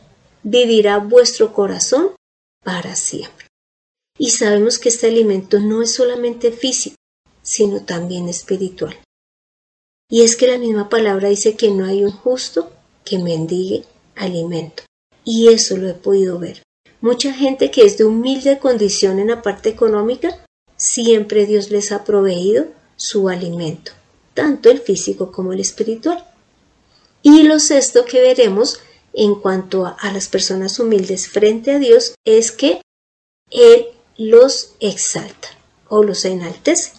vivirá 0.49 0.99
vuestro 0.99 1.51
corazón 1.51 2.11
para 2.63 2.95
siempre. 2.95 3.47
Y 4.17 4.29
sabemos 4.29 4.79
que 4.79 4.87
este 4.89 5.07
alimento 5.07 5.59
no 5.59 5.81
es 5.81 5.93
solamente 5.93 6.51
físico, 6.53 6.95
sino 7.41 7.83
también 7.83 8.29
espiritual. 8.29 8.97
Y 10.09 10.21
es 10.21 10.37
que 10.37 10.47
la 10.47 10.57
misma 10.57 10.87
palabra 10.87 11.27
dice 11.27 11.57
que 11.57 11.69
no 11.69 11.85
hay 11.85 12.05
un 12.05 12.11
justo 12.11 12.71
que 13.03 13.19
mendigue 13.19 13.83
alimento. 14.15 14.83
Y 15.25 15.49
eso 15.49 15.75
lo 15.75 15.89
he 15.89 15.93
podido 15.93 16.39
ver. 16.39 16.63
Mucha 17.01 17.33
gente 17.33 17.69
que 17.69 17.83
es 17.83 17.97
de 17.97 18.05
humilde 18.05 18.57
condición 18.57 19.19
en 19.19 19.27
la 19.27 19.41
parte 19.41 19.67
económica, 19.67 20.45
siempre 20.77 21.45
Dios 21.45 21.71
les 21.71 21.91
ha 21.91 22.05
proveído 22.05 22.67
su 22.95 23.27
alimento, 23.27 23.91
tanto 24.33 24.69
el 24.69 24.79
físico 24.79 25.29
como 25.29 25.51
el 25.51 25.59
espiritual. 25.59 26.25
Y 27.21 27.43
lo 27.43 27.59
sexto 27.59 28.05
que 28.05 28.21
veremos 28.21 28.79
en 29.17 29.33
cuanto 29.33 29.87
a, 29.87 30.11
las 30.13 30.27
personas 30.27 30.79
humildes 30.79 31.27
frente 31.27 31.71
a 31.71 31.79
Dios 31.79 32.13
es 32.23 32.51
que 32.51 32.81
Él 33.49 33.87
los 34.15 34.75
exalta 34.79 35.49
o 35.89 36.03
los 36.03 36.23
enaltece. 36.23 36.91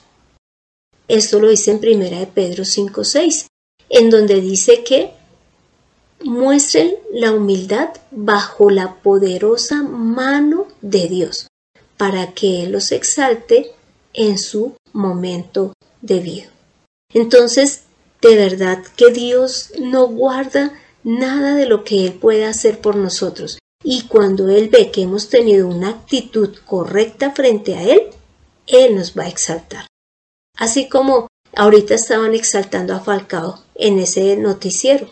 Esto 1.07 1.39
lo 1.39 1.49
dice 1.49 1.71
en 1.71 1.81
primera 1.81 2.19
de 2.19 2.27
Pedro 2.27 2.65
5.6, 2.65 3.47
en 3.89 4.11
donde 4.11 4.41
dice 4.41 4.83
que 4.83 5.13
muestren 6.25 6.97
la 7.13 7.33
humildad 7.33 7.91
bajo 8.11 8.69
la 8.69 8.97
poderosa 8.97 9.85
mano 9.85 10.67
de 10.83 11.09
Dios, 11.09 11.47
para 11.97 12.35
que 12.35 12.65
Él 12.65 12.73
los 12.73 12.91
exalte 12.91 13.71
en 14.13 14.39
su 14.39 14.75
momento 14.93 15.73
debido. 16.03 16.51
Entonces, 17.15 17.83
de 18.21 18.35
verdad 18.37 18.85
que 18.97 19.13
Dios 19.13 19.71
no 19.79 20.09
guarda 20.09 20.73
nada 21.03 21.55
de 21.55 21.67
lo 21.67 21.85
que 21.85 22.07
Él 22.07 22.15
puede 22.15 22.45
hacer 22.45 22.81
por 22.81 22.97
nosotros. 22.97 23.59
Y 23.83 24.03
cuando 24.09 24.49
Él 24.49 24.69
ve 24.69 24.91
que 24.91 25.03
hemos 25.03 25.29
tenido 25.29 25.69
una 25.69 25.91
actitud 25.91 26.57
correcta 26.67 27.31
frente 27.31 27.75
a 27.77 27.83
Él, 27.83 28.03
Él 28.67 28.97
nos 28.97 29.17
va 29.17 29.25
a 29.25 29.29
exaltar. 29.29 29.87
Así 30.57 30.89
como 30.89 31.29
ahorita 31.55 31.95
estaban 31.95 32.35
exaltando 32.35 32.95
a 32.95 33.01
Falcao 33.01 33.63
en 33.75 33.99
ese 33.99 34.37
noticiero, 34.37 35.09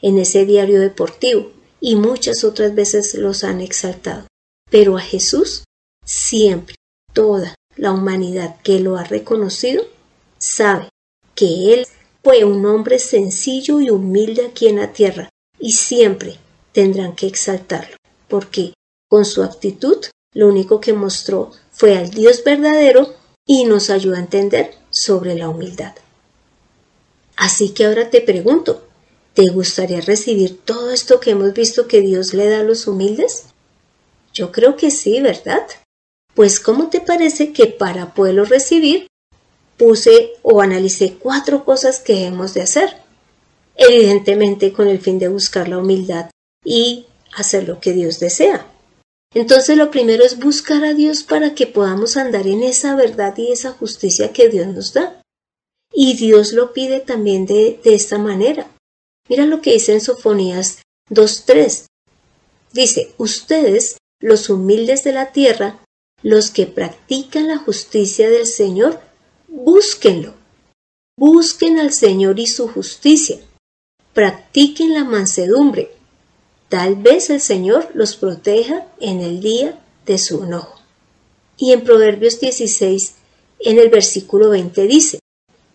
en 0.00 0.18
ese 0.18 0.46
diario 0.46 0.80
deportivo, 0.80 1.52
y 1.80 1.96
muchas 1.96 2.44
otras 2.44 2.74
veces 2.74 3.14
los 3.14 3.44
han 3.44 3.60
exaltado. 3.60 4.26
Pero 4.70 4.96
a 4.96 5.00
Jesús 5.00 5.64
siempre, 6.04 6.76
toda 7.12 7.54
la 7.76 7.92
humanidad 7.92 8.60
que 8.62 8.80
lo 8.80 8.96
ha 8.96 9.04
reconocido, 9.04 9.84
sabe 10.38 10.88
que 11.34 11.74
Él 11.74 11.86
fue 12.22 12.44
un 12.44 12.64
hombre 12.66 12.98
sencillo 12.98 13.80
y 13.80 13.90
humilde 13.90 14.46
aquí 14.46 14.68
en 14.68 14.76
la 14.76 14.92
tierra, 14.92 15.28
y 15.58 15.72
siempre 15.72 16.36
tendrán 16.72 17.14
que 17.14 17.26
exaltarlo, 17.26 17.96
porque 18.28 18.74
con 19.08 19.24
su 19.24 19.42
actitud 19.42 19.98
lo 20.34 20.48
único 20.48 20.80
que 20.80 20.92
mostró 20.92 21.50
fue 21.72 21.96
al 21.96 22.10
Dios 22.10 22.44
verdadero 22.44 23.14
y 23.46 23.64
nos 23.64 23.90
ayuda 23.90 24.18
a 24.18 24.20
entender 24.20 24.74
sobre 24.90 25.34
la 25.34 25.48
humildad. 25.48 25.94
Así 27.36 27.70
que 27.70 27.86
ahora 27.86 28.10
te 28.10 28.20
pregunto, 28.20 28.86
¿te 29.34 29.48
gustaría 29.48 30.00
recibir 30.00 30.60
todo 30.64 30.90
esto 30.90 31.20
que 31.20 31.30
hemos 31.30 31.52
visto 31.54 31.88
que 31.88 32.00
Dios 32.00 32.34
le 32.34 32.48
da 32.48 32.60
a 32.60 32.64
los 32.64 32.86
humildes? 32.86 33.46
Yo 34.32 34.52
creo 34.52 34.76
que 34.76 34.90
sí, 34.90 35.20
¿verdad? 35.20 35.66
Pues 36.34 36.60
¿cómo 36.60 36.90
te 36.90 37.00
parece 37.00 37.52
que 37.52 37.66
para 37.66 38.14
poderlo 38.14 38.44
recibir 38.44 39.08
puse 39.80 40.34
o 40.42 40.60
analicé 40.60 41.14
cuatro 41.18 41.64
cosas 41.64 42.00
que 42.00 42.26
hemos 42.26 42.52
de 42.52 42.60
hacer. 42.60 42.98
Evidentemente 43.76 44.74
con 44.74 44.88
el 44.88 45.00
fin 45.00 45.18
de 45.18 45.28
buscar 45.28 45.68
la 45.68 45.78
humildad 45.78 46.30
y 46.62 47.06
hacer 47.34 47.66
lo 47.66 47.80
que 47.80 47.94
Dios 47.94 48.20
desea. 48.20 48.70
Entonces 49.32 49.78
lo 49.78 49.90
primero 49.90 50.22
es 50.22 50.38
buscar 50.38 50.84
a 50.84 50.92
Dios 50.92 51.22
para 51.22 51.54
que 51.54 51.66
podamos 51.66 52.18
andar 52.18 52.46
en 52.46 52.62
esa 52.62 52.94
verdad 52.94 53.34
y 53.38 53.52
esa 53.52 53.72
justicia 53.72 54.34
que 54.34 54.50
Dios 54.50 54.66
nos 54.66 54.92
da. 54.92 55.22
Y 55.94 56.14
Dios 56.14 56.52
lo 56.52 56.74
pide 56.74 57.00
también 57.00 57.46
de, 57.46 57.80
de 57.82 57.94
esta 57.94 58.18
manera. 58.18 58.70
Mira 59.30 59.46
lo 59.46 59.62
que 59.62 59.72
dice 59.72 59.94
en 59.94 60.02
Sofonías 60.02 60.82
2.3. 61.08 61.86
Dice, 62.74 63.14
ustedes, 63.16 63.96
los 64.20 64.50
humildes 64.50 65.04
de 65.04 65.12
la 65.12 65.32
tierra, 65.32 65.80
los 66.22 66.50
que 66.50 66.66
practican 66.66 67.48
la 67.48 67.56
justicia 67.56 68.28
del 68.28 68.46
Señor, 68.46 69.00
búsquenlo. 69.50 70.34
Busquen 71.16 71.78
al 71.78 71.92
Señor 71.92 72.38
y 72.38 72.46
su 72.46 72.68
justicia. 72.68 73.38
Practiquen 74.14 74.94
la 74.94 75.04
mansedumbre. 75.04 75.90
Tal 76.68 76.96
vez 76.96 77.30
el 77.30 77.40
Señor 77.40 77.90
los 77.94 78.16
proteja 78.16 78.86
en 79.00 79.20
el 79.20 79.40
día 79.40 79.78
de 80.06 80.18
su 80.18 80.44
enojo. 80.44 80.80
Y 81.56 81.72
en 81.72 81.84
Proverbios 81.84 82.40
16, 82.40 83.14
en 83.60 83.78
el 83.78 83.90
versículo 83.90 84.50
20 84.50 84.86
dice, 84.86 85.18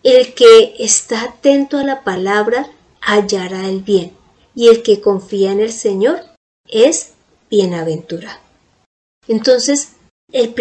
El 0.02 0.34
que 0.34 0.74
está 0.78 1.22
atento 1.22 1.78
a 1.78 1.84
la 1.84 2.02
palabra 2.02 2.70
hallará 3.00 3.68
el 3.68 3.82
bien, 3.82 4.12
y 4.54 4.68
el 4.68 4.82
que 4.82 5.00
confía 5.00 5.52
en 5.52 5.60
el 5.60 5.72
Señor 5.72 6.20
es 6.68 7.12
bienaventurado. 7.50 8.40
Entonces, 9.28 9.90
el 10.32 10.54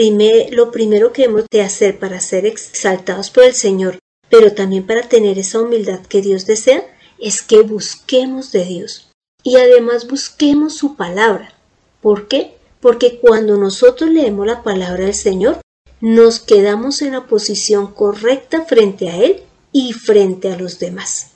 lo 0.52 0.72
primero 0.72 1.12
que 1.12 1.24
hemos 1.24 1.46
de 1.52 1.62
hacer 1.62 2.00
para 2.00 2.20
ser 2.20 2.46
exaltados 2.46 3.32
por 3.32 3.44
el 3.44 3.54
Señor, 3.54 4.00
pero 4.30 4.54
también 4.54 4.86
para 4.86 5.10
tener 5.10 5.40
esa 5.40 5.62
humildad 5.62 6.06
que 6.06 6.22
Dios 6.22 6.46
desea, 6.46 6.86
es 7.20 7.42
que 7.42 7.62
busquemos 7.62 8.52
de 8.52 8.66
Dios 8.66 9.10
y 9.44 9.58
además 9.58 10.08
busquemos 10.08 10.76
su 10.76 10.96
palabra. 10.96 11.54
¿Por 12.02 12.28
qué? 12.28 12.58
Porque 12.80 13.20
cuando 13.20 13.58
nosotros 13.58 14.10
leemos 14.10 14.46
la 14.46 14.64
palabra 14.64 15.06
del 15.06 15.14
Señor, 15.14 15.62
nos 16.02 16.40
quedamos 16.40 17.02
en 17.02 17.14
la 17.14 17.26
posición 17.26 17.88
correcta 17.94 18.66
frente 18.66 19.10
a 19.10 19.18
Él 19.18 19.42
y 19.72 19.94
frente 19.94 20.52
a 20.52 20.58
los 20.58 20.78
demás. 20.78 21.32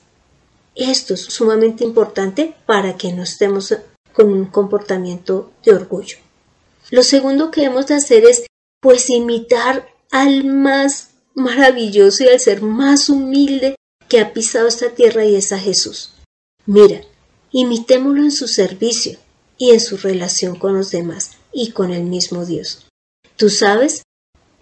Esto 0.76 1.14
es 1.14 1.22
sumamente 1.22 1.82
importante 1.84 2.54
para 2.66 2.96
que 2.96 3.12
no 3.12 3.22
estemos 3.22 3.74
con 4.12 4.32
un 4.32 4.46
comportamiento 4.46 5.50
de 5.64 5.74
orgullo. 5.74 6.18
Lo 6.90 7.02
segundo 7.02 7.50
que 7.50 7.64
hemos 7.64 7.86
de 7.86 7.94
hacer 7.94 8.24
es 8.24 8.46
pues 8.80 9.10
imitar 9.10 9.88
al 10.10 10.44
más 10.44 11.10
maravilloso 11.34 12.24
y 12.24 12.28
al 12.28 12.40
ser 12.40 12.62
más 12.62 13.08
humilde 13.08 13.76
que 14.08 14.20
ha 14.20 14.32
pisado 14.32 14.66
esta 14.66 14.90
tierra 14.90 15.24
y 15.24 15.36
es 15.36 15.52
a 15.52 15.58
Jesús. 15.58 16.14
Mira, 16.66 17.02
imitémoslo 17.52 18.22
en 18.22 18.32
su 18.32 18.48
servicio 18.48 19.18
y 19.56 19.70
en 19.70 19.80
su 19.80 19.96
relación 19.96 20.56
con 20.58 20.76
los 20.76 20.90
demás 20.90 21.32
y 21.52 21.70
con 21.70 21.92
el 21.92 22.04
mismo 22.04 22.44
Dios. 22.44 22.86
Tú 23.36 23.50
sabes 23.50 24.02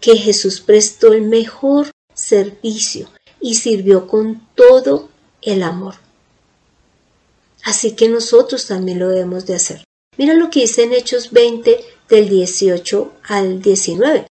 que 0.00 0.16
Jesús 0.16 0.60
prestó 0.60 1.12
el 1.12 1.22
mejor 1.22 1.90
servicio 2.14 3.08
y 3.40 3.54
sirvió 3.54 4.06
con 4.06 4.46
todo 4.54 5.08
el 5.42 5.62
amor. 5.62 5.94
Así 7.64 7.92
que 7.92 8.08
nosotros 8.08 8.66
también 8.66 8.98
lo 8.98 9.08
debemos 9.08 9.46
de 9.46 9.54
hacer. 9.54 9.84
Mira 10.16 10.34
lo 10.34 10.50
que 10.50 10.60
dice 10.60 10.84
en 10.84 10.92
Hechos 10.92 11.30
20 11.30 11.78
del 12.08 12.28
18 12.28 13.12
al 13.24 13.60
19. 13.60 14.26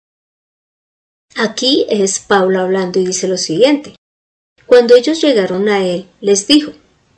Aquí 1.35 1.85
es 1.89 2.19
Pablo 2.19 2.61
hablando 2.61 2.99
y 2.99 3.05
dice 3.05 3.27
lo 3.27 3.37
siguiente. 3.37 3.95
Cuando 4.65 4.95
ellos 4.95 5.21
llegaron 5.21 5.69
a 5.69 5.85
él, 5.85 6.07
les 6.19 6.47
dijo, 6.47 6.71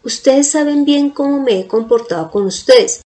Ustedes 0.04 0.50
saben 0.50 0.86
bien 0.86 1.10
cómo 1.10 1.42
me 1.42 1.60
he 1.60 1.68
comportado 1.68 2.32
con 2.32 2.46
ustedes 2.46 3.02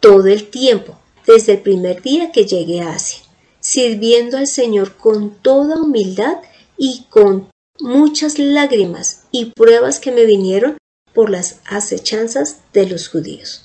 todo 0.00 0.26
el 0.28 0.48
tiempo, 0.48 0.98
desde 1.26 1.54
el 1.54 1.60
primer 1.62 2.00
día 2.00 2.30
que 2.30 2.46
llegué 2.46 2.80
a 2.80 2.92
Asia, 2.92 3.22
sirviendo 3.60 4.36
al 4.36 4.46
Señor 4.46 4.96
con 4.96 5.42
toda 5.42 5.82
humildad 5.82 6.38
y 6.76 7.06
con 7.10 7.50
muchas 7.80 8.38
lágrimas 8.38 9.24
y 9.32 9.46
pruebas 9.46 9.98
que 9.98 10.12
me 10.12 10.24
vinieron 10.24 10.78
por 11.12 11.28
las 11.30 11.60
acechanzas 11.66 12.60
de 12.72 12.86
los 12.86 13.08
judíos. 13.08 13.64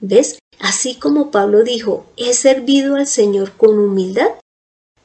¿Ves? 0.00 0.38
Así 0.58 0.96
como 0.96 1.30
Pablo 1.30 1.62
dijo, 1.62 2.06
he 2.16 2.32
servido 2.32 2.96
al 2.96 3.06
Señor 3.06 3.52
con 3.52 3.78
humildad, 3.78 4.28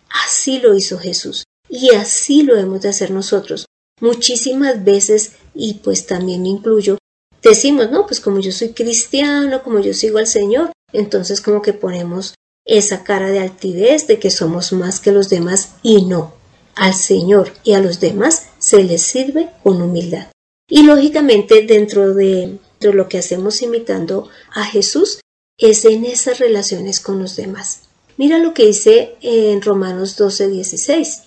así 0.09 0.59
lo 0.59 0.75
hizo 0.75 0.97
Jesús. 0.97 1.43
Y 1.69 1.91
así 1.91 2.43
lo 2.43 2.57
hemos 2.57 2.81
de 2.81 2.89
hacer 2.89 3.11
nosotros. 3.11 3.65
Muchísimas 4.01 4.83
veces, 4.83 5.33
y 5.53 5.75
pues 5.75 6.07
también 6.07 6.41
me 6.41 6.49
incluyo, 6.49 6.97
decimos, 7.43 7.91
no, 7.91 8.07
pues 8.07 8.19
como 8.19 8.39
yo 8.39 8.51
soy 8.51 8.69
cristiano, 8.69 9.61
como 9.63 9.79
yo 9.79 9.93
sigo 9.93 10.17
al 10.17 10.27
Señor, 10.27 10.71
entonces 10.93 11.41
como 11.41 11.61
que 11.61 11.73
ponemos 11.73 12.33
esa 12.65 13.03
cara 13.03 13.29
de 13.29 13.39
altivez 13.39 14.07
de 14.07 14.19
que 14.19 14.29
somos 14.29 14.73
más 14.73 14.99
que 14.99 15.11
los 15.11 15.29
demás 15.29 15.75
y 15.83 16.05
no. 16.05 16.33
Al 16.75 16.93
Señor 16.93 17.51
y 17.63 17.73
a 17.73 17.79
los 17.79 17.99
demás 17.99 18.47
se 18.57 18.83
les 18.83 19.01
sirve 19.01 19.49
con 19.63 19.81
humildad. 19.81 20.27
Y 20.69 20.83
lógicamente 20.83 21.65
dentro 21.65 22.13
de, 22.13 22.59
lo 22.79 23.09
que 23.09 23.17
hacemos 23.17 23.61
imitando 23.61 24.29
a 24.53 24.63
Jesús 24.63 25.19
es 25.59 25.85
en 25.85 26.05
esas 26.05 26.39
relaciones 26.39 26.99
con 26.99 27.19
los 27.19 27.35
demás. 27.35 27.81
Mira 28.17 28.39
lo 28.39 28.53
que 28.53 28.65
dice 28.65 29.15
en 29.21 29.61
Romanos 29.61 30.15
12, 30.17 30.47
16. 30.47 31.23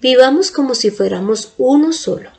Vivamos 0.00 0.50
como 0.50 0.74
si 0.74 0.90
fuéramos 0.90 1.52
uno 1.58 1.92
solo. 1.92 2.30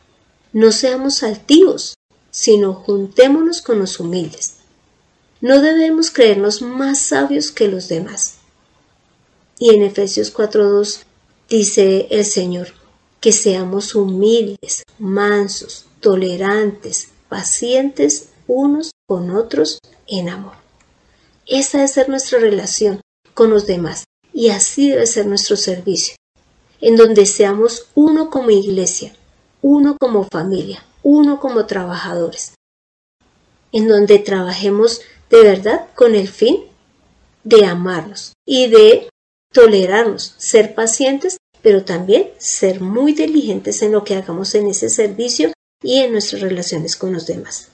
No 0.53 0.71
seamos 0.71 1.23
altivos, 1.23 1.95
sino 2.31 2.73
juntémonos 2.73 3.61
con 3.61 3.79
los 3.79 3.99
humildes. 3.99 4.55
No 5.41 5.61
debemos 5.61 6.11
creernos 6.11 6.61
más 6.61 6.99
sabios 6.99 7.51
que 7.51 7.67
los 7.67 7.87
demás. 7.87 8.35
Y 9.59 9.73
en 9.73 9.83
Efesios 9.83 10.33
4.2 10.33 11.03
dice 11.49 12.07
el 12.09 12.25
Señor, 12.25 12.69
que 13.19 13.31
seamos 13.31 13.95
humildes, 13.95 14.83
mansos, 14.99 15.85
tolerantes, 15.99 17.09
pacientes 17.29 18.29
unos 18.47 18.91
con 19.07 19.31
otros 19.31 19.79
en 20.07 20.29
amor. 20.29 20.64
Esa 21.45 21.77
debe 21.77 21.87
ser 21.87 22.09
nuestra 22.09 22.39
relación 22.39 23.01
con 23.33 23.49
los 23.49 23.67
demás. 23.67 24.05
Y 24.33 24.49
así 24.49 24.89
debe 24.89 25.05
ser 25.05 25.27
nuestro 25.27 25.55
servicio, 25.55 26.15
en 26.81 26.97
donde 26.97 27.25
seamos 27.25 27.87
uno 27.95 28.29
como 28.29 28.49
iglesia, 28.49 29.15
uno 29.61 29.95
como 29.99 30.27
familia, 30.31 30.83
uno 31.03 31.39
como 31.39 31.65
trabajadores, 31.65 32.53
en 33.71 33.87
donde 33.87 34.19
trabajemos 34.19 35.01
de 35.29 35.41
verdad 35.41 35.87
con 35.95 36.15
el 36.15 36.27
fin 36.27 36.65
de 37.45 37.65
amarnos 37.65 38.33
y 38.45 38.67
de 38.67 39.09
tolerarnos, 39.53 40.35
ser 40.37 40.75
pacientes, 40.75 41.37
pero 41.61 41.85
también 41.85 42.31
ser 42.37 42.81
muy 42.81 43.13
diligentes 43.13 43.81
en 43.81 43.93
lo 43.93 44.03
que 44.03 44.15
hagamos 44.15 44.53
en 44.55 44.67
ese 44.67 44.89
servicio 44.89 45.53
y 45.81 45.99
en 45.99 46.11
nuestras 46.11 46.41
relaciones 46.41 46.97
con 46.97 47.13
los 47.13 47.25
demás. 47.25 47.69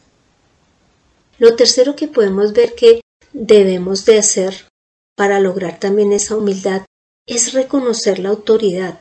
Lo 1.39 1.55
tercero 1.55 1.95
que 1.95 2.07
podemos 2.07 2.53
ver 2.53 2.75
que 2.75 3.01
debemos 3.33 4.05
de 4.05 4.19
hacer 4.19 4.67
para 5.15 5.39
lograr 5.39 5.79
también 5.79 6.13
esa 6.13 6.35
humildad 6.35 6.85
es 7.27 7.53
reconocer 7.53 8.19
la 8.19 8.29
autoridad. 8.29 8.99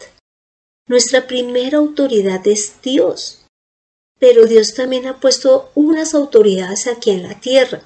Nuestra 0.86 1.26
primera 1.26 1.78
autoridad 1.78 2.46
es 2.46 2.74
Dios, 2.82 3.46
pero 4.18 4.46
Dios 4.46 4.74
también 4.74 5.06
ha 5.06 5.20
puesto 5.20 5.70
unas 5.74 6.14
autoridades 6.14 6.86
aquí 6.86 7.10
en 7.10 7.22
la 7.22 7.40
tierra. 7.40 7.82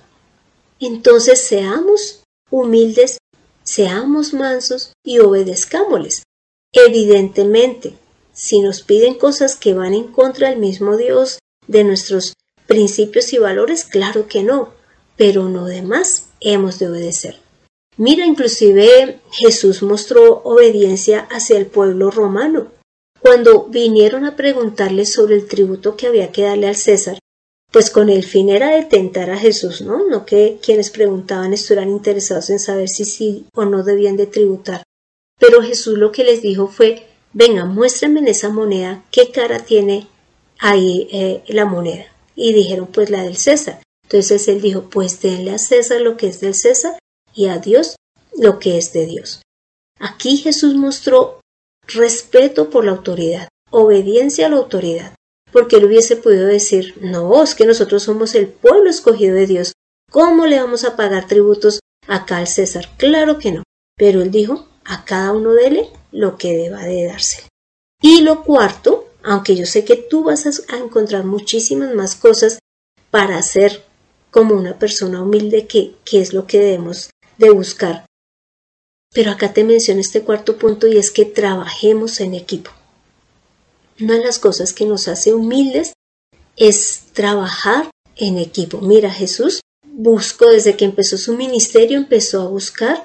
Entonces 0.81 1.41
seamos 1.41 2.25
humildes, 2.51 3.19
seamos 3.63 4.35
mansos 4.35 4.93
y 5.05 5.19
obedezcámosles. 5.19 6.25
Evidentemente, 6.73 7.95
si 8.33 8.61
nos 8.61 8.83
piden 8.83 9.15
cosas 9.15 9.57
que 9.57 9.75
van 9.75 9.95
en 9.95 10.11
contra 10.11 10.51
del 10.51 10.59
mismo 10.59 10.97
Dios, 10.97 11.39
de 11.69 11.85
nuestros 11.85 12.35
principios 12.67 13.33
y 13.33 13.39
valores, 13.39 13.85
claro 13.85 14.27
que 14.27 14.43
no, 14.43 14.75
pero 15.17 15.49
no 15.49 15.67
demás 15.67 16.27
hemos 16.45 16.79
de 16.79 16.89
obedecer. 16.89 17.37
Mira, 17.97 18.27
inclusive 18.27 19.21
Jesús 19.31 19.83
mostró 19.83 20.43
obediencia 20.45 21.29
hacia 21.31 21.59
el 21.59 21.67
pueblo 21.67 22.11
romano. 22.11 22.73
Cuando 23.21 23.67
vinieron 23.67 24.25
a 24.25 24.37
preguntarle 24.37 25.07
sobre 25.07 25.37
el 25.37 25.47
tributo 25.47 25.97
que 25.97 26.09
había 26.09 26.33
que 26.33 26.43
darle 26.43 26.69
al 26.69 26.77
César, 26.77 27.19
pues 27.71 27.91
con 27.91 28.09
el 28.09 28.25
fin 28.25 28.51
era 28.51 28.71
de 28.71 28.85
tentar 28.85 29.31
a 29.31 29.39
Jesús, 29.39 29.81
¿no? 29.81 30.07
No 30.09 30.27
que 30.27 30.59
quienes 30.63 30.91
preguntaban 30.91 31.53
estuvieran 31.53 31.91
interesados 31.91 32.51
en 32.51 32.59
saber 32.59 32.89
si 32.89 33.05
sí 33.05 33.47
o 33.55 33.65
no 33.65 33.83
debían 33.83 34.17
de 34.17 34.27
tributar. 34.27 34.83
Pero 35.39 35.63
Jesús 35.63 35.97
lo 35.99 36.13
que 36.13 36.25
les 36.25 36.43
dijo 36.43 36.69
fue, 36.69 37.07
venga, 37.33 37.65
muéstrenme 37.65 38.21
en 38.21 38.29
esa 38.29 38.49
moneda 38.49 39.05
qué 39.11 39.31
cara 39.31 39.61
tiene 39.61 40.07
ahí 40.59 41.09
eh, 41.13 41.43
la 41.49 41.65
moneda. 41.65 42.07
Y 42.37 42.53
dijeron, 42.53 42.89
pues 42.93 43.11
la 43.11 43.23
del 43.23 43.37
César. 43.37 43.81
Entonces 44.05 44.49
él 44.49 44.61
dijo, 44.61 44.89
pues 44.91 45.21
denle 45.21 45.53
a 45.53 45.59
César 45.59 46.01
lo 46.01 46.17
que 46.17 46.29
es 46.29 46.41
del 46.41 46.55
César 46.55 46.99
y 47.35 47.49
a 47.49 47.59
Dios 47.59 47.97
lo 48.37 48.59
que 48.59 48.79
es 48.79 48.93
de 48.93 49.07
Dios. 49.07 49.43
Aquí 49.99 50.37
Jesús 50.37 50.75
mostró 50.75 51.41
respeto 51.87 52.71
por 52.71 52.85
la 52.85 52.93
autoridad, 52.93 53.49
obediencia 53.71 54.47
a 54.47 54.51
la 54.51 54.57
autoridad, 54.57 55.15
porque 55.53 55.77
él 55.77 55.85
hubiese 55.85 56.17
podido 56.17 56.47
decir, 56.47 56.95
no, 57.01 57.43
es 57.43 57.55
que 57.55 57.67
nosotros 57.67 58.03
somos 58.03 58.35
el 58.35 58.49
pueblo 58.49 58.91
escogido 58.91 59.37
de 59.37 59.47
Dios, 59.47 59.73
¿cómo 60.11 60.47
le 60.47 60.61
vamos 60.61 60.85
a 60.85 60.97
pagar 60.97 61.27
tributos 61.27 61.81
acá 62.07 62.39
al 62.39 62.47
César? 62.47 62.89
Claro 62.97 63.39
que 63.39 63.53
no, 63.53 63.63
pero 63.97 64.23
él 64.23 64.31
dijo, 64.31 64.69
a 64.85 65.05
cada 65.05 65.33
uno 65.33 65.53
dele 65.53 65.89
lo 66.13 66.37
que 66.37 66.57
deba 66.57 66.83
de 66.83 67.07
dársele. 67.07 67.49
Y 68.03 68.23
lo 68.23 68.43
cuarto, 68.43 69.09
aunque 69.23 69.57
yo 69.57 69.65
sé 69.65 69.85
que 69.85 69.97
tú 69.97 70.25
vas 70.25 70.47
a 70.69 70.77
encontrar 70.77 71.25
muchísimas 71.25 71.95
más 71.95 72.17
cosas 72.17 72.59
para 73.11 73.41
ser 73.43 73.85
como 74.35 74.57
una 74.57 74.81
persona 74.81 75.23
humilde 75.23 75.69
que, 75.69 75.95
es 76.11 76.33
lo 76.33 76.45
que 76.49 76.59
debemos 76.59 77.11
de 77.39 77.51
buscar. 77.51 78.05
Pero 79.13 79.31
acá 79.31 79.53
te 79.53 79.63
menciono 79.63 80.01
este 80.01 80.23
cuarto 80.23 80.59
punto 80.59 80.89
y 80.89 80.99
es 80.99 81.13
que 81.13 81.25
trabajemos 81.25 82.19
en 82.19 82.35
equipo. 82.35 82.73
Una 84.01 84.15
de 84.15 84.25
las 84.25 84.41
cosas 84.41 84.73
que 84.73 84.87
nos 84.87 85.07
hace 85.07 85.33
humildes 85.33 85.93
es 86.57 87.05
trabajar 87.13 87.89
en 88.17 88.39
equipo. 88.39 88.81
Mira, 88.81 89.09
Jesús 89.09 89.61
buscó 89.87 90.47
desde 90.47 90.77
que 90.77 90.85
empezó 90.85 91.17
su 91.17 91.37
ministerio, 91.37 91.97
empezó 91.97 92.43
a 92.43 92.49
buscar 92.49 93.05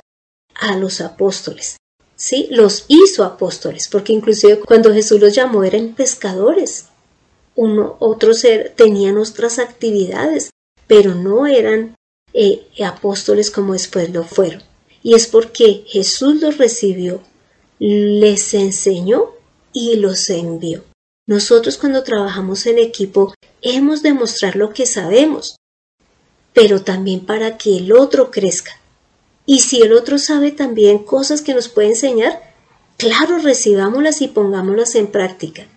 a 0.56 0.76
los 0.78 1.00
apóstoles. 1.00 1.78
¿Sí? 2.16 2.48
Los 2.50 2.86
hizo 2.88 3.24
apóstoles, 3.24 3.88
porque 3.88 4.14
inclusive 4.14 4.62
cuando 4.62 4.92
Jesús 4.92 5.22
los 5.22 5.36
llamó 5.36 5.64
eran 5.64 5.94
pescadores. 5.94 6.86
Uno, 7.54 7.98
otros 8.00 8.44
tenían 8.76 9.20
otras 9.20 9.60
actividades, 9.60 10.50
pero 10.90 11.14
no 11.14 11.46
eran 11.46 11.96
eh, 12.34 12.68
apóstoles 12.84 13.52
como 13.52 13.74
después 13.74 14.10
lo 14.10 14.24
fueron. 14.24 14.64
Y 15.04 15.14
es 15.14 15.28
porque 15.28 15.86
Jesús 15.88 16.42
los 16.42 16.58
recibió, 16.58 17.22
les 17.78 18.56
enseñó 18.56 19.28
y 19.72 19.98
los 19.98 20.30
envió. 20.32 20.84
Nosotros 21.28 21.78
cuando 21.78 22.04
trabajamos 22.04 22.66
en 22.66 22.80
equipo 22.80 23.36
hemos 23.62 24.02
de 24.02 24.14
mostrar 24.14 24.56
lo 24.56 24.74
que 24.74 24.88
sabemos, 24.88 25.58
pero 26.54 26.82
también 26.82 27.24
para 27.24 27.56
que 27.60 27.78
el 27.78 27.92
otro 27.92 28.32
crezca. 28.32 28.72
Y 29.46 29.60
si 29.60 29.84
el 29.84 29.94
otro 29.94 30.18
sabe 30.18 30.52
también 30.52 30.98
cosas 31.06 31.44
que 31.44 31.54
nos 31.54 31.70
puede 31.70 31.90
enseñar, 31.90 32.42
claro, 32.98 33.38
recibámoslas 33.38 34.24
y 34.24 34.28
pongámoslas 34.28 34.96
en 34.96 35.06
práctica. 35.06 35.68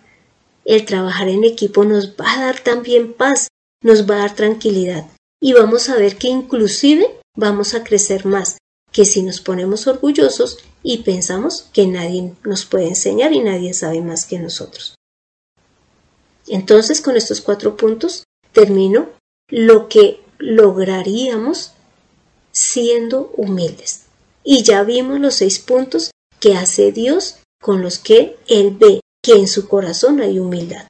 El 0.65 0.85
trabajar 0.85 1.29
en 1.29 1.43
equipo 1.43 1.83
nos 1.83 2.13
va 2.13 2.33
a 2.33 2.45
dar 2.45 2.59
también 2.61 3.13
paz, 3.13 3.47
nos 3.83 4.09
va 4.09 4.15
a 4.15 4.19
dar 4.19 4.35
tranquilidad 4.35 5.05
y 5.41 5.53
vamos 5.53 5.89
a 5.89 5.95
ver 5.95 6.17
que 6.17 6.29
inclusive 6.29 7.19
vamos 7.35 7.73
a 7.73 7.83
crecer 7.83 8.25
más 8.25 8.57
que 8.91 9.05
si 9.05 9.23
nos 9.23 9.41
ponemos 9.41 9.87
orgullosos 9.87 10.59
y 10.83 10.99
pensamos 10.99 11.69
que 11.73 11.87
nadie 11.87 12.33
nos 12.43 12.65
puede 12.65 12.87
enseñar 12.87 13.33
y 13.33 13.39
nadie 13.39 13.73
sabe 13.73 14.01
más 14.01 14.25
que 14.25 14.39
nosotros. 14.39 14.95
Entonces, 16.47 17.01
con 17.01 17.15
estos 17.15 17.41
cuatro 17.41 17.75
puntos 17.75 18.23
termino 18.51 19.09
lo 19.49 19.89
que 19.89 20.21
lograríamos 20.37 21.71
siendo 22.51 23.31
humildes. 23.35 24.03
Y 24.43 24.63
ya 24.63 24.83
vimos 24.83 25.19
los 25.19 25.35
seis 25.35 25.59
puntos 25.59 26.11
que 26.39 26.55
hace 26.55 26.91
Dios 26.91 27.37
con 27.61 27.81
los 27.81 27.97
que 27.97 28.37
Él 28.47 28.75
ve 28.77 28.99
que 29.23 29.33
en 29.33 29.47
su 29.47 29.67
corazón 29.67 30.21
hay 30.21 30.37
humildad. 30.37 30.87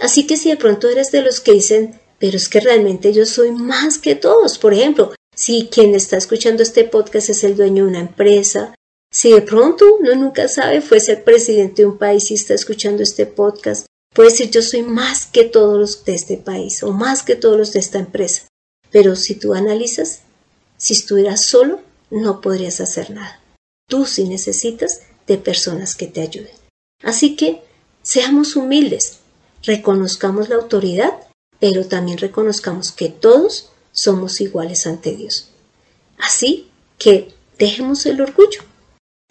Así 0.00 0.26
que 0.26 0.36
si 0.36 0.48
de 0.48 0.56
pronto 0.56 0.88
eres 0.88 1.12
de 1.12 1.22
los 1.22 1.40
que 1.40 1.52
dicen, 1.52 2.00
pero 2.18 2.36
es 2.36 2.48
que 2.48 2.60
realmente 2.60 3.12
yo 3.12 3.26
soy 3.26 3.52
más 3.52 3.98
que 3.98 4.14
todos, 4.14 4.58
por 4.58 4.72
ejemplo, 4.74 5.14
si 5.34 5.68
quien 5.70 5.94
está 5.94 6.16
escuchando 6.16 6.62
este 6.62 6.84
podcast 6.84 7.30
es 7.30 7.44
el 7.44 7.56
dueño 7.56 7.84
de 7.84 7.90
una 7.90 8.00
empresa, 8.00 8.74
si 9.12 9.32
de 9.32 9.42
pronto 9.42 9.96
uno 9.96 10.14
nunca 10.14 10.46
sabe, 10.48 10.80
fue 10.80 11.00
ser 11.00 11.24
presidente 11.24 11.82
de 11.82 11.88
un 11.88 11.98
país 11.98 12.30
y 12.30 12.34
está 12.34 12.54
escuchando 12.54 13.02
este 13.02 13.26
podcast, 13.26 13.86
puede 14.14 14.30
decir 14.30 14.50
yo 14.50 14.62
soy 14.62 14.82
más 14.82 15.26
que 15.26 15.44
todos 15.44 15.78
los 15.78 16.04
de 16.04 16.14
este 16.14 16.36
país 16.36 16.82
o 16.82 16.92
más 16.92 17.22
que 17.22 17.36
todos 17.36 17.56
los 17.56 17.72
de 17.72 17.80
esta 17.80 17.98
empresa. 17.98 18.46
Pero 18.90 19.16
si 19.16 19.34
tú 19.34 19.54
analizas, 19.54 20.20
si 20.76 20.94
estuvieras 20.94 21.44
solo, 21.44 21.80
no 22.10 22.40
podrías 22.40 22.80
hacer 22.80 23.10
nada. 23.10 23.40
Tú 23.88 24.06
sí 24.06 24.24
necesitas 24.24 25.00
de 25.26 25.38
personas 25.38 25.94
que 25.94 26.06
te 26.06 26.20
ayuden. 26.20 26.54
Así 27.02 27.34
que 27.36 27.62
seamos 28.02 28.56
humildes, 28.56 29.19
reconozcamos 29.62 30.48
la 30.48 30.56
autoridad, 30.56 31.12
pero 31.58 31.86
también 31.86 32.18
reconozcamos 32.18 32.92
que 32.92 33.08
todos 33.08 33.70
somos 33.92 34.40
iguales 34.40 34.86
ante 34.86 35.14
Dios. 35.14 35.48
Así 36.18 36.68
que 36.98 37.32
dejemos 37.58 38.06
el 38.06 38.20
orgullo. 38.20 38.62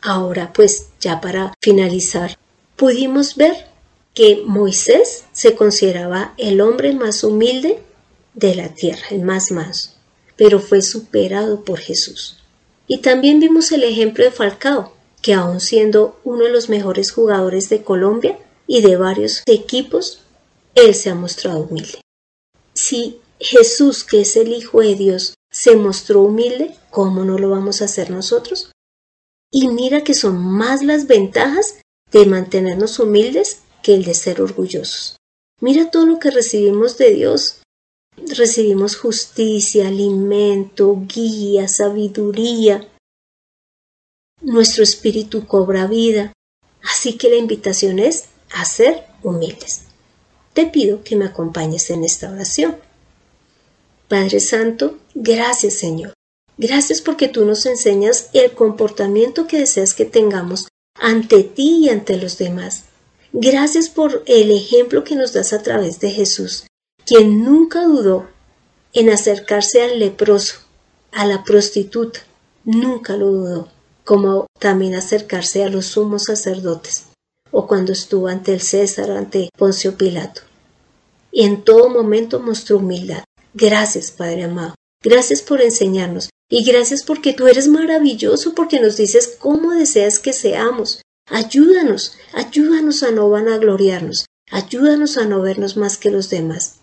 Ahora, 0.02 0.54
pues 0.54 0.88
ya 1.00 1.20
para 1.22 1.54
finalizar, 1.62 2.38
pudimos 2.76 3.36
ver 3.36 3.68
que 4.14 4.44
Moisés 4.46 5.26
se 5.32 5.56
consideraba 5.56 6.34
el 6.38 6.62
hombre 6.62 6.94
más 6.94 7.24
humilde 7.24 7.82
de 8.34 8.56
la 8.56 8.70
tierra, 8.74 9.08
el 9.12 9.22
más 9.22 9.52
manso, 9.52 9.92
pero 10.36 10.60
fue 10.60 10.82
superado 10.82 11.64
por 11.64 11.80
Jesús. 11.80 12.38
Y 12.88 13.00
también 13.00 13.40
vimos 13.40 13.72
el 13.72 13.84
ejemplo 13.84 14.24
de 14.24 14.32
Falcao, 14.32 14.94
que 15.22 15.34
aun 15.34 15.60
siendo 15.60 16.20
uno 16.24 16.46
de 16.46 16.52
los 16.52 16.70
mejores 16.70 17.12
jugadores 17.12 17.70
de 17.70 17.84
Colombia 17.84 18.38
y 18.70 18.82
de 18.82 18.98
varios 18.98 19.42
equipos, 19.48 20.22
él 20.76 20.94
se 20.94 21.10
ha 21.10 21.16
mostrado 21.16 21.62
humilde. 21.62 22.02
Si 22.76 23.20
Jesús, 23.40 24.04
que 24.04 24.22
es 24.22 24.38
el 24.38 24.54
Hijo 24.54 24.82
de 24.82 24.94
Dios, 24.94 25.34
se 25.50 25.76
mostró 25.76 26.22
humilde, 26.22 26.76
¿cómo 26.92 27.26
no 27.26 27.40
lo 27.40 27.50
vamos 27.50 27.82
a 27.82 27.86
hacer 27.86 28.12
nosotros? 28.12 28.72
Y 29.52 29.70
mira 29.70 30.04
que 30.04 30.14
son 30.14 30.38
más 30.38 30.84
las 30.84 31.08
ventajas 31.08 31.82
de 32.12 32.28
mantenernos 32.28 33.00
humildes 33.00 33.64
que 33.82 33.96
el 33.96 34.06
de 34.06 34.14
ser 34.14 34.40
orgullosos. 34.40 35.18
Mira 35.60 35.90
todo 35.90 36.06
lo 36.06 36.20
que 36.20 36.30
recibimos 36.30 36.96
de 37.00 37.12
Dios. 37.12 37.64
Recibimos 38.18 38.98
justicia, 38.98 39.88
alimento, 39.88 40.96
guía, 41.08 41.68
sabiduría, 41.68 42.88
nuestro 44.42 44.84
espíritu 44.84 45.48
cobra 45.48 45.88
vida. 45.88 46.34
Así 46.84 47.18
que 47.18 47.30
la 47.30 47.38
invitación 47.38 47.98
es 47.98 48.26
a 48.52 48.66
ser 48.66 49.06
humildes. 49.24 49.84
Te 50.54 50.66
pido 50.66 51.04
que 51.04 51.16
me 51.16 51.26
acompañes 51.26 51.90
en 51.90 52.04
esta 52.04 52.32
oración. 52.32 52.78
Padre 54.08 54.40
Santo, 54.40 54.98
gracias 55.14 55.76
Señor. 55.76 56.14
Gracias 56.58 57.02
porque 57.02 57.28
tú 57.28 57.46
nos 57.46 57.66
enseñas 57.66 58.30
el 58.34 58.52
comportamiento 58.52 59.48
que 59.48 59.60
deseas 59.60 59.94
que 59.94 60.06
tengamos 60.06 60.68
ante 60.96 61.44
ti 61.44 61.86
y 61.86 61.90
ante 61.90 62.18
los 62.18 62.38
demás. 62.38 62.86
Gracias 63.32 63.90
por 63.90 64.24
el 64.26 64.52
ejemplo 64.52 65.04
que 65.04 65.16
nos 65.16 65.34
das 65.34 65.54
a 65.54 65.62
través 65.62 66.00
de 66.00 66.12
Jesús, 66.12 66.66
quien 67.06 67.44
nunca 67.44 67.84
dudó 67.84 68.28
en 68.92 69.10
acercarse 69.10 69.84
al 69.84 70.00
leproso, 70.00 70.56
a 71.12 71.26
la 71.26 71.44
prostituta, 71.44 72.22
nunca 72.66 73.16
lo 73.16 73.28
dudó 73.28 73.80
como 74.10 74.48
también 74.58 74.96
acercarse 74.96 75.64
a 75.64 75.70
los 75.70 75.86
sumos 75.86 76.24
sacerdotes, 76.24 77.06
o 77.52 77.68
cuando 77.68 77.94
estuvo 77.94 78.28
ante 78.28 78.54
el 78.54 78.62
César, 78.62 79.12
ante 79.12 79.50
Poncio 79.58 79.98
Pilato. 79.98 80.42
Y 81.32 81.46
en 81.46 81.64
todo 81.64 81.90
momento 81.90 82.40
mostró 82.40 82.78
humildad. 82.78 83.24
Gracias, 83.54 84.12
Padre 84.12 84.44
amado. 84.44 84.76
Gracias 85.04 85.42
por 85.42 85.62
enseñarnos. 85.62 86.30
Y 86.50 86.64
gracias 86.64 87.04
porque 87.04 87.34
tú 87.34 87.48
eres 87.48 87.68
maravilloso, 87.68 88.56
porque 88.56 88.80
nos 88.80 88.98
dices 88.98 89.38
cómo 89.40 89.72
deseas 89.72 90.20
que 90.20 90.34
seamos. 90.34 91.02
Ayúdanos, 91.28 92.18
ayúdanos 92.34 93.04
a 93.04 93.12
no 93.12 93.30
vanagloriarnos, 93.30 94.26
ayúdanos 94.50 95.18
a 95.18 95.26
no 95.26 95.42
vernos 95.42 95.78
más 95.78 95.98
que 95.98 96.10
los 96.10 96.32
demás, 96.32 96.78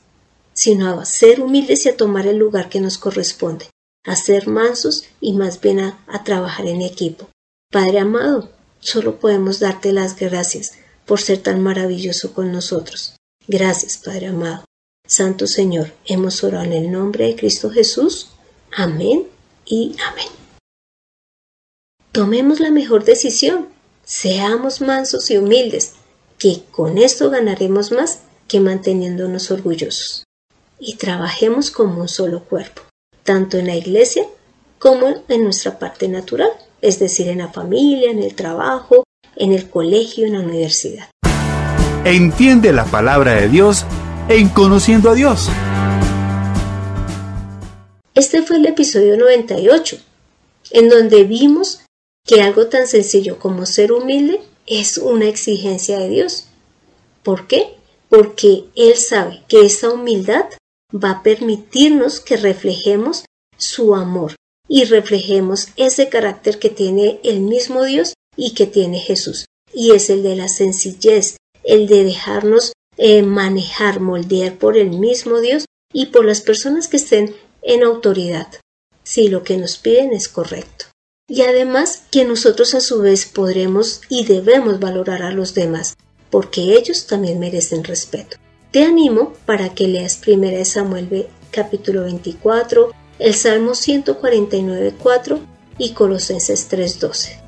sino 0.52 1.00
a 1.00 1.05
ser 1.05 1.40
humildes 1.40 1.85
y 1.85 1.88
a 1.88 1.96
tomar 1.96 2.29
el 2.29 2.37
lugar 2.37 2.68
que 2.68 2.81
nos 2.81 2.96
corresponde 2.96 3.66
a 4.07 4.16
ser 4.16 4.46
mansos 4.46 5.05
y 5.20 5.33
más 5.33 5.61
bien 5.61 5.81
a, 5.81 6.24
trabajar 6.24 6.66
en 6.66 6.81
equipo. 6.81 7.29
Padre 7.70 7.98
amado, 7.98 8.50
solo 8.80 9.18
podemos 9.18 9.60
darte 9.60 9.92
las 9.92 10.16
gracias 10.16 10.72
por 11.04 11.20
ser 11.20 11.38
tan 11.38 11.62
maravilloso 11.62 12.32
con 12.32 12.52
nosotros. 12.52 13.16
Gracias, 13.46 13.96
Padre 13.98 14.28
amado. 14.28 14.64
Santo 15.06 15.46
Señor, 15.46 15.92
hemos 16.04 16.42
orado 16.42 16.64
en 16.64 16.72
el 16.72 16.90
nombre 16.90 17.26
de 17.26 17.36
Cristo 17.36 17.70
Jesús. 17.70 18.30
Amén 18.76 19.26
y 19.64 19.94
amén. 20.04 20.28
Tomemos 22.12 22.60
la 22.60 22.70
mejor 22.70 23.04
decisión. 23.04 23.68
Seamos 24.04 24.80
mansos 24.80 25.30
y 25.30 25.36
humildes, 25.36 25.92
que 26.38 26.62
con 26.70 26.98
esto 26.98 27.30
ganaremos 27.30 27.92
más 27.92 28.20
que 28.48 28.60
manteniéndonos 28.60 29.50
orgullosos. 29.50 30.24
Y 30.78 30.96
trabajemos 30.96 31.70
como 31.70 32.00
un 32.00 32.08
solo 32.08 32.44
cuerpo 32.44 32.82
tanto 33.26 33.58
en 33.58 33.66
la 33.66 33.74
iglesia 33.74 34.24
como 34.78 35.24
en 35.28 35.44
nuestra 35.44 35.78
parte 35.78 36.08
natural, 36.08 36.50
es 36.80 36.98
decir, 36.98 37.28
en 37.28 37.38
la 37.38 37.48
familia, 37.48 38.10
en 38.10 38.22
el 38.22 38.34
trabajo, 38.34 39.04
en 39.36 39.52
el 39.52 39.68
colegio, 39.68 40.26
en 40.26 40.34
la 40.34 40.40
universidad. 40.40 41.08
Entiende 42.04 42.72
la 42.72 42.84
palabra 42.84 43.34
de 43.34 43.48
Dios 43.48 43.84
en 44.28 44.48
Conociendo 44.48 45.10
a 45.10 45.14
Dios. 45.14 45.48
Este 48.14 48.42
fue 48.42 48.56
el 48.56 48.66
episodio 48.66 49.16
98, 49.16 49.98
en 50.70 50.88
donde 50.88 51.24
vimos 51.24 51.82
que 52.24 52.42
algo 52.42 52.66
tan 52.66 52.86
sencillo 52.86 53.38
como 53.38 53.66
ser 53.66 53.92
humilde 53.92 54.40
es 54.66 54.98
una 54.98 55.26
exigencia 55.26 55.98
de 55.98 56.08
Dios. 56.08 56.46
¿Por 57.22 57.46
qué? 57.46 57.74
Porque 58.08 58.64
Él 58.74 58.96
sabe 58.96 59.42
que 59.48 59.66
esa 59.66 59.90
humildad 59.90 60.46
va 60.92 61.10
a 61.10 61.22
permitirnos 61.22 62.20
que 62.20 62.36
reflejemos 62.36 63.24
su 63.58 63.94
amor 63.94 64.34
y 64.68 64.85
reflejemos 64.85 65.68
ese 65.76 66.09
carácter 66.09 66.59
que 66.59 66.70
tiene 66.70 67.20
el 67.22 67.40
mismo 67.40 67.85
Dios 67.85 68.14
y 68.37 68.55
que 68.55 68.66
tiene 68.66 68.98
Jesús. 68.98 69.46
Y 69.72 69.92
es 69.92 70.11
el 70.11 70.22
de 70.22 70.37
la 70.37 70.48
sencillez, 70.48 71.37
el 71.64 71.87
de 71.87 72.05
dejarnos 72.05 72.72
eh, 72.96 73.22
manejar, 73.22 74.00
moldear 74.00 74.57
por 74.57 74.76
el 74.76 74.90
mismo 74.90 75.40
Dios 75.40 75.66
y 75.92 76.07
por 76.07 76.24
las 76.24 76.40
personas 76.40 76.88
que 76.88 76.96
estén 76.96 77.35
en 77.62 77.83
autoridad, 77.83 78.48
si 79.02 79.29
lo 79.29 79.42
que 79.42 79.57
nos 79.57 79.76
piden 79.76 80.12
es 80.12 80.29
correcto. 80.29 80.87
Y 81.29 81.42
además 81.42 82.05
que 82.11 82.24
nosotros 82.24 82.74
a 82.74 82.81
su 82.81 83.00
vez 83.00 83.26
podremos 83.26 84.00
y 84.09 84.24
debemos 84.24 84.79
valorar 84.79 85.22
a 85.22 85.33
los 85.33 85.55
demás, 85.55 85.96
porque 86.31 86.76
ellos 86.76 87.07
también 87.07 87.38
merecen 87.38 87.83
respeto. 87.83 88.37
Te 88.70 88.85
animo 88.85 89.33
para 89.44 89.74
que 89.74 89.88
leas 89.88 90.20
1 90.26 90.64
Samuel 90.64 91.26
capítulo 91.50 92.05
24, 92.05 92.92
el 93.18 93.35
Salmo 93.35 93.72
149.4 93.72 95.40
y 95.79 95.92
Colosenses 95.92 96.70
3.12. 96.70 97.40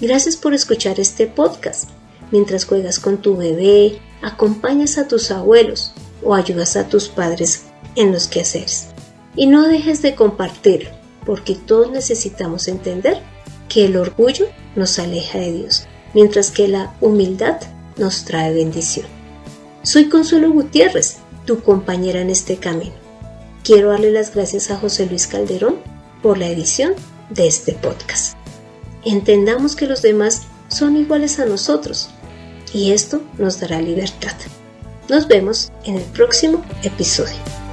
Gracias 0.00 0.36
por 0.36 0.54
escuchar 0.54 0.98
este 0.98 1.26
podcast. 1.26 1.90
Mientras 2.30 2.64
juegas 2.64 2.98
con 2.98 3.18
tu 3.18 3.36
bebé, 3.36 4.00
acompañas 4.22 4.98
a 4.98 5.06
tus 5.06 5.30
abuelos 5.30 5.92
o 6.22 6.34
ayudas 6.34 6.76
a 6.76 6.88
tus 6.88 7.08
padres 7.08 7.66
en 7.96 8.12
los 8.12 8.26
quehaceres. 8.26 8.88
Y 9.36 9.46
no 9.46 9.68
dejes 9.68 10.02
de 10.02 10.14
compartirlo, 10.14 10.90
porque 11.24 11.54
todos 11.54 11.90
necesitamos 11.90 12.66
entender 12.68 13.20
que 13.68 13.84
el 13.84 13.96
orgullo 13.96 14.46
nos 14.74 14.98
aleja 14.98 15.38
de 15.38 15.52
Dios, 15.52 15.86
mientras 16.12 16.50
que 16.50 16.68
la 16.68 16.96
humildad 17.00 17.60
nos 17.96 18.24
trae 18.24 18.52
bendición. 18.52 19.06
Soy 19.82 20.08
Consuelo 20.08 20.50
Gutiérrez, 20.50 21.18
tu 21.44 21.62
compañera 21.62 22.20
en 22.20 22.30
este 22.30 22.56
camino. 22.56 23.03
Quiero 23.64 23.88
darle 23.88 24.12
las 24.12 24.34
gracias 24.34 24.70
a 24.70 24.76
José 24.76 25.06
Luis 25.06 25.26
Calderón 25.26 25.76
por 26.22 26.36
la 26.36 26.48
edición 26.48 26.92
de 27.30 27.46
este 27.46 27.72
podcast. 27.72 28.36
Entendamos 29.06 29.74
que 29.74 29.86
los 29.86 30.02
demás 30.02 30.42
son 30.68 30.98
iguales 30.98 31.40
a 31.40 31.46
nosotros 31.46 32.10
y 32.74 32.92
esto 32.92 33.22
nos 33.38 33.60
dará 33.60 33.80
libertad. 33.80 34.36
Nos 35.08 35.28
vemos 35.28 35.72
en 35.84 35.96
el 35.96 36.04
próximo 36.04 36.62
episodio. 36.82 37.63